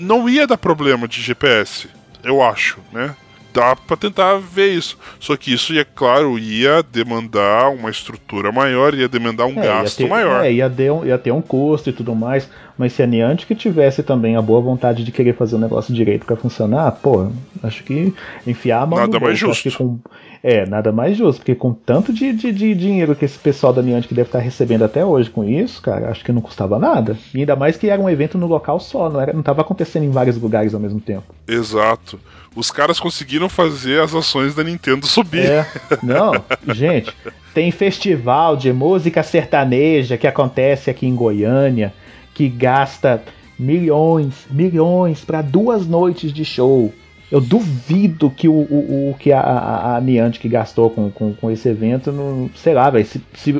[0.00, 1.88] não ia dar problema de GPS,
[2.24, 3.14] eu acho, né?
[3.52, 4.98] Dá para tentar ver isso.
[5.18, 9.82] Só que isso, é claro, ia demandar uma estrutura maior, ia demandar um É, ia
[9.82, 10.44] gasto ter, maior.
[10.44, 12.50] É, ia ter, um, ia ter um custo e tudo mais.
[12.76, 16.26] Mas se a Niantic tivesse também a boa vontade de querer fazer o negócio direito
[16.26, 17.30] pra funcionar, pô,
[17.62, 18.12] acho que
[18.46, 19.78] enfiar a mão Nada no bolso, mais justo.
[19.78, 19.98] com-
[20.42, 21.38] é, nada mais justo.
[21.38, 24.84] Porque com tanto de, de, de dinheiro que esse pessoal da Niantic deve estar recebendo
[24.84, 27.16] até hoje com isso, cara, acho que não custava nada.
[27.34, 30.04] E ainda mais que era um evento no local só, não, era, não tava acontecendo
[30.04, 31.34] em vários lugares ao mesmo tempo.
[31.46, 32.18] Exato.
[32.54, 35.46] Os caras conseguiram fazer as ações da Nintendo subir.
[35.46, 35.66] É,
[36.02, 36.32] não,
[36.74, 37.12] gente,
[37.52, 41.92] tem festival de música sertaneja que acontece aqui em Goiânia,
[42.34, 43.22] que gasta
[43.58, 46.92] milhões, milhões para duas noites de show.
[47.30, 51.50] Eu duvido que o, o, o que a, a, a Niantic gastou com, com, com
[51.50, 53.54] esse evento, não, sei lá, velho, se, se,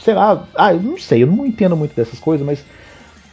[0.00, 2.64] sei lá, ah, eu não sei, eu não entendo muito dessas coisas, mas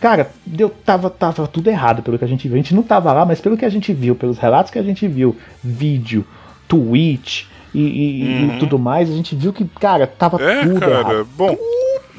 [0.01, 2.55] Cara, deu, tava, tava tudo errado pelo que a gente viu.
[2.55, 4.83] A gente não tava lá, mas pelo que a gente viu, pelos relatos que a
[4.83, 6.27] gente viu, vídeo,
[6.67, 10.43] tweet e, e- e tudo mais, a gente viu que, cara, tava Uhum.
[10.49, 10.91] É, tudo cara.
[10.99, 11.27] errado.
[11.35, 11.57] Bom,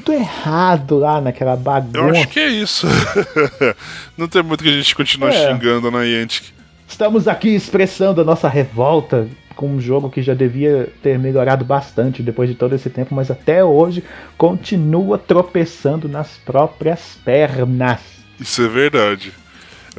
[0.03, 2.09] Tudo errado lá naquela eu bagunça.
[2.11, 2.87] acho que é isso.
[4.17, 5.47] Não tem muito que a gente continuar É.
[5.47, 6.45] xingando na Niantic.
[6.87, 12.23] Estamos aqui expressando a nossa revolta com um jogo que já devia ter melhorado bastante
[12.23, 14.03] depois de todo esse tempo, mas até hoje
[14.37, 17.99] continua tropeçando nas próprias pernas.
[18.39, 19.33] Isso é verdade.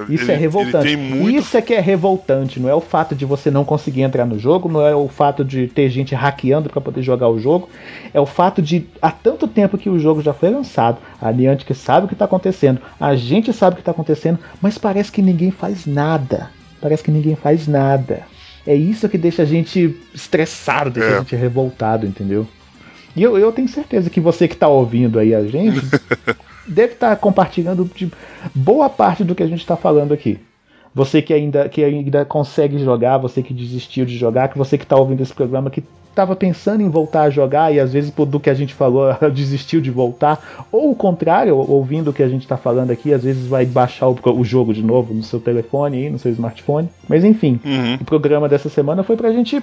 [0.09, 0.97] Isso Ele- é revoltante.
[0.97, 2.61] Muito Isso é que é revoltante.
[2.61, 5.45] Não é o fato de você não conseguir entrar no jogo, não é o fato
[5.45, 7.69] de ter gente hackeando para poder jogar o jogo.
[8.15, 11.75] É o fato de há tanto tempo que o jogo já foi lançado, a Niantic
[11.75, 15.21] sabe o que está acontecendo, a gente sabe o que está acontecendo, mas parece que
[15.21, 16.51] ninguém faz nada.
[16.81, 18.23] Parece que ninguém faz nada.
[18.67, 21.17] É isso que deixa a gente estressado, deixa É.
[21.17, 22.47] a gente revoltado, entendeu?
[23.17, 25.81] E eu, eu tenho certeza que você que está ouvindo aí a gente
[26.69, 28.11] deve estar compartilhando de
[28.55, 30.39] boa parte do que a gente está falando aqui.
[30.95, 34.85] Você que ainda, que ainda consegue jogar, você que desistiu de jogar, que você que
[34.85, 35.83] está ouvindo esse programa que
[36.19, 39.15] estava pensando em voltar a jogar e às vezes por do que a gente falou
[39.33, 43.23] desistiu de voltar, ou o contrário, ouvindo o que a gente está falando aqui, às
[43.23, 46.89] vezes vai baixar o, o, jogo de novo no seu telefone aí, no seu smartphone.
[47.09, 47.95] Mas enfim, Uhum.
[48.01, 49.63] o programa dessa semana foi pra gente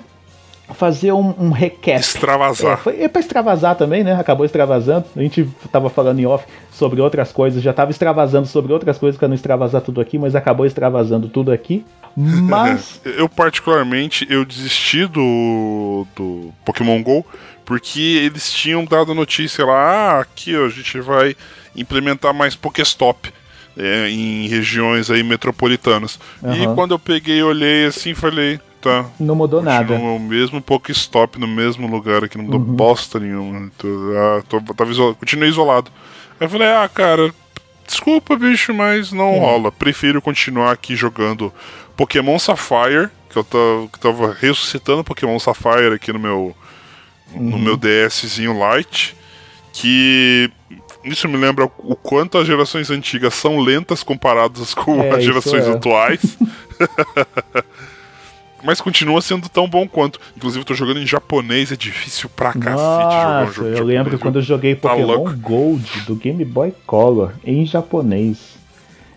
[0.74, 1.92] fazer um, um recap.
[1.92, 2.78] É, Extravasar.
[2.78, 4.14] foi é pra extravasar também, né?
[4.14, 5.06] Acabou extravasando.
[5.16, 9.18] A gente tava falando em off sobre outras coisas, já tava extravasando sobre outras coisas
[9.18, 11.86] pra não extravasar tudo aqui, mas acabou extravasando tudo aqui.
[12.16, 13.00] Mas.
[13.06, 17.26] Eu, particularmente, eu desisti do, do Pokémon GO
[17.66, 21.36] porque eles tinham dado notícia lá, ah, aqui ó, a gente vai
[21.76, 23.34] implementar mais Pokéstop
[23.78, 26.20] é, em regiões aí metropolitanas.
[26.44, 26.76] E Aham.
[26.76, 28.60] quando eu peguei, olhei assim, falei,
[28.90, 29.88] tá, não mudou nada.
[29.94, 32.66] Continua o mesmo Pokéstop no mesmo lugar aqui, não mudou Uhum.
[32.76, 33.72] bosta nenhuma.
[33.78, 35.92] Tô, ah, tô, tava isolado, continuei isolado.
[36.40, 37.34] Aí eu falei, ah, cara,
[37.88, 39.40] desculpa, bicho, mas não É.
[39.40, 39.72] rola.
[39.72, 41.52] Prefiro continuar aqui jogando
[41.98, 46.56] Pokémon Sapphire, que eu tava, que tava ressuscitando Pokémon Sapphire aqui no meu,
[47.34, 47.50] Uhum.
[47.52, 49.16] no meu DSzinho Lite,
[49.74, 50.50] que
[51.04, 55.66] isso me lembra o quanto as gerações antigas são lentas comparadas com É, as gerações
[55.68, 55.72] é.
[55.72, 56.38] atuais.
[58.66, 60.20] Mas continua sendo tão bom quanto.
[60.36, 63.98] Inclusive, eu tô jogando em japonês, é difícil pra cacete jogar um jogo eu japonês,
[63.98, 65.34] lembro quando eu joguei Tá Pokémon louco.
[65.38, 68.56] Gold do Game Boy Color em japonês.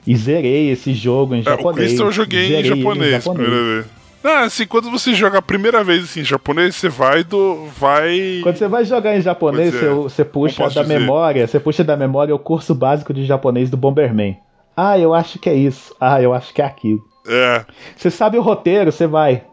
[0.07, 1.87] E zerei esse jogo em É, o japonês.
[1.87, 3.87] Crystal eu joguei em japonês, primeira vez.
[4.25, 7.67] Ah, assim, quando você joga a primeira vez assim, em japonês, você vai do.
[7.79, 8.41] vai.
[8.43, 9.79] Quando você vai jogar em japonês, é.
[9.79, 10.99] você, você puxa da dizer?
[10.99, 14.37] memória, você puxa da memória o curso básico de japonês do Bomberman.
[14.77, 15.95] Ah, eu acho que é isso.
[16.01, 17.03] Ah, eu acho que é aquilo.
[17.29, 17.65] É.
[17.97, 19.45] Você sabe o roteiro, você vai.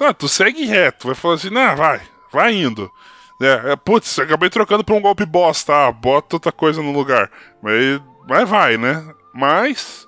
[0.00, 2.00] Não, tu segue reto, vai falar assim, não, vai,
[2.32, 2.90] vai indo.
[3.40, 7.30] É, é, putz, acabei trocando pra um golpe bosta, ah, bota outra coisa no lugar.
[7.62, 9.04] Mas, mas vai, né?
[9.34, 10.06] Mas.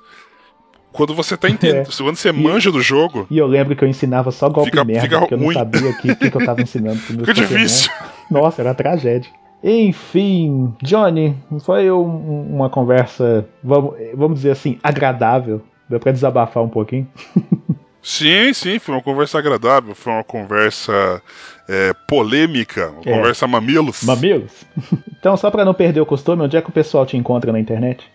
[0.91, 1.89] Quando você tá entendendo.
[1.97, 5.03] Quando você manja do jogo, E eu lembro que eu ensinava só golpe Fica- merda,
[5.03, 5.55] fica porque eu não ruim.
[5.55, 7.93] sabia o que, que, que eu tava ensinando fica difícil.
[8.31, 9.31] Nossa, era tragédia.
[9.63, 15.63] Enfim, Johnny, foi um- uma conversa, vamos, vamos dizer assim, agradável.
[15.89, 17.09] Deu pra desabafar um pouquinho.
[18.01, 21.21] Sim, sim, foi uma conversa agradável, foi uma conversa
[21.69, 23.17] é, polêmica, uma É.
[23.17, 24.03] conversa mamilos.
[24.05, 24.53] Mamilos?
[25.19, 27.59] então, só pra não perder o costume, onde é que o pessoal te encontra na
[27.61, 28.09] internet?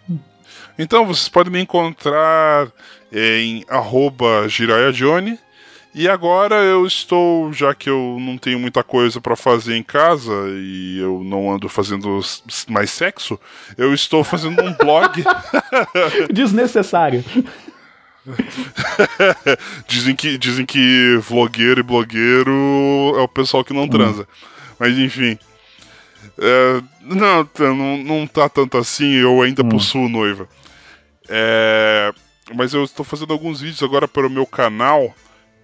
[0.79, 2.71] Então vocês podem me encontrar
[3.11, 5.37] em arroba jiraiajohnny.
[5.95, 10.33] E agora eu estou, já que eu não tenho muita coisa pra fazer em casa
[10.49, 12.19] e eu não ando fazendo
[12.67, 13.39] mais sexo,
[13.77, 15.23] eu estou fazendo um blog.
[16.33, 17.23] Desnecessário.
[19.87, 22.51] dizem, que, dizem que vlogueiro e blogueiro
[23.15, 24.27] é o pessoal que não transa.
[24.79, 25.37] Mas enfim.
[26.39, 30.47] É, não, tá- não, não tá tanto assim, eu ainda possuo noiva.
[31.29, 32.11] É,
[32.55, 35.13] mas eu estou fazendo alguns vídeos agora para o meu canal,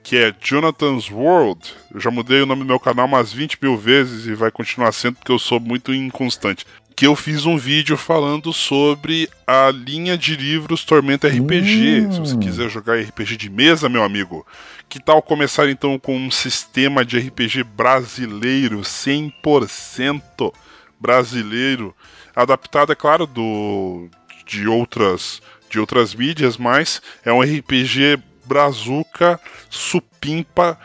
[0.04, 1.74] que é Jonathan's World.
[1.94, 4.92] Eu já mudei o nome do meu canal umas 20 mil vezes e vai continuar
[4.92, 6.66] sendo porque eu sou muito inconstante.
[6.96, 12.12] Que eu fiz um vídeo falando sobre a linha de livros Tormenta RPG.
[12.12, 14.46] Se você quiser jogar RPG de mesa, meu amigo,
[14.90, 20.54] que tal começar então com um sistema de RPG brasileiro, 100%
[21.00, 21.96] brasileiro,
[22.36, 24.10] adaptado, é claro, do
[24.46, 28.18] de outras de outras mídias, mas é um RPG
[28.50, 29.40] brazuca,
[29.70, 30.76] supimpa,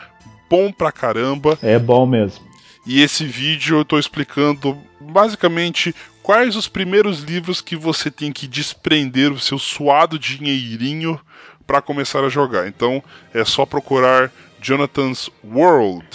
[0.47, 1.57] bom pra caramba.
[1.63, 2.45] É bom mesmo.
[2.85, 8.47] E esse vídeo eu tô explicando basicamente quais os primeiros livros que você tem que
[8.47, 11.19] desprender o seu suado dinheirinho
[11.65, 12.67] para começar a jogar.
[12.67, 13.03] Então
[13.33, 16.07] é só procurar Jonathan's World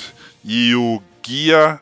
[0.44, 1.80] e o guia.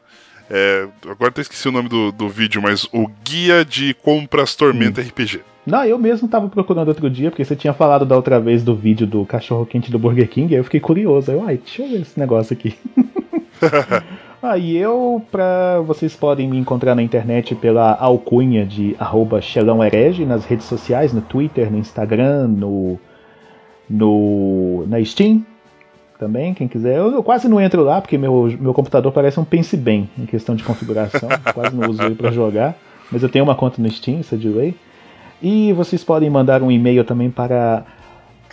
[0.48, 5.02] é, agora até esqueci o nome do, do vídeo, mas o guia de compras Tormenta
[5.02, 5.42] RPG.
[5.68, 8.74] Não, eu mesmo tava procurando outro dia, porque você tinha falado da outra vez do
[8.74, 11.30] vídeo do cachorro quente do Burger King, aí eu fiquei curioso.
[11.30, 12.74] Aí eu, ai, deixa eu ver esse negócio aqui.
[14.40, 15.80] Aí eu, pra.
[15.80, 21.12] Vocês podem me encontrar na internet pela alcunha de arroba Xelão Herege nas redes sociais,
[21.12, 23.00] no Twitter, no Instagram, no.
[23.90, 24.84] no.
[24.86, 25.44] na Steam
[26.20, 26.98] também, quem quiser.
[26.98, 30.24] Eu, eu quase não entro lá, porque meu, meu computador parece um Pense Bem em
[30.24, 31.28] questão de configuração.
[31.52, 32.76] quase não uso ele pra jogar.
[33.10, 34.74] Mas eu tenho uma conta no Steam, isso é de lei.
[35.40, 37.84] E vocês podem mandar um e-mail também para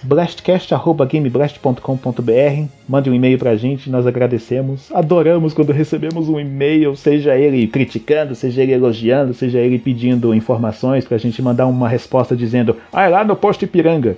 [0.03, 2.69] blastcast.gameblast.com.br.
[2.87, 4.91] Mande um e-mail pra gente, nós agradecemos.
[4.93, 11.05] Adoramos quando recebemos um e-mail, seja ele criticando, seja ele elogiando, seja ele pedindo informações
[11.05, 14.15] pra gente mandar uma resposta dizendo: Ah, é lá no posto Ipiranga.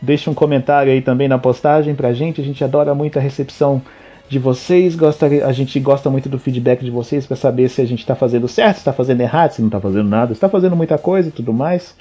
[0.00, 3.82] Deixe um comentário aí também na postagem pra gente, a gente adora muito a recepção
[4.30, 7.84] de vocês, gosta, a gente gosta muito do feedback de vocês para saber se a
[7.84, 10.48] gente está fazendo certo, se está fazendo errado, se não está fazendo nada, se está
[10.48, 11.96] fazendo muita coisa e tudo mais.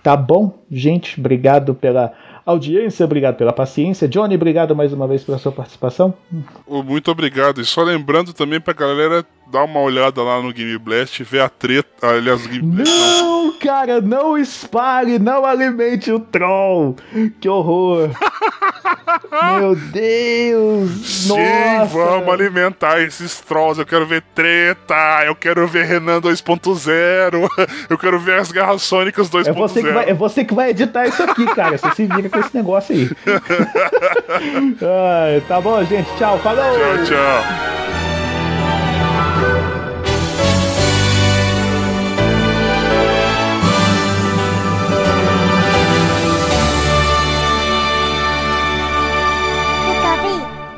[0.00, 1.18] Tá bom, gente?
[1.18, 2.12] Obrigado pela
[2.46, 4.06] audiência, obrigado pela paciência.
[4.06, 6.14] Johnny, obrigado mais uma vez pela sua participação.
[6.68, 7.60] Muito obrigado.
[7.60, 11.40] E só lembrando também pra galera dar uma olhada lá no Game Blast e ver
[11.40, 12.08] a treta.
[12.08, 13.44] Aliás, Game Blast não.
[13.44, 16.96] Não, cara, não espalhe, não alimente o troll.
[17.40, 18.10] Que horror.
[19.58, 20.90] Meu Deus.
[21.06, 21.84] Sim, Nossa.
[21.86, 23.78] vamos alimentar esses trolls.
[23.78, 24.94] Eu quero ver treta.
[25.24, 27.48] Eu quero ver Renan 2.0.
[27.90, 29.48] Eu quero ver as Guerras Sônicas 2.0.
[29.48, 31.76] É você, que vai, é você que vai editar isso aqui, cara.
[31.76, 33.10] Você se vira com esse negócio aí.
[35.48, 36.08] Tá bom, gente.
[36.16, 36.38] Tchau.
[36.38, 36.64] Falou.
[36.64, 38.23] Tchau, tchau.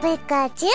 [0.07, 0.71] Pikachu?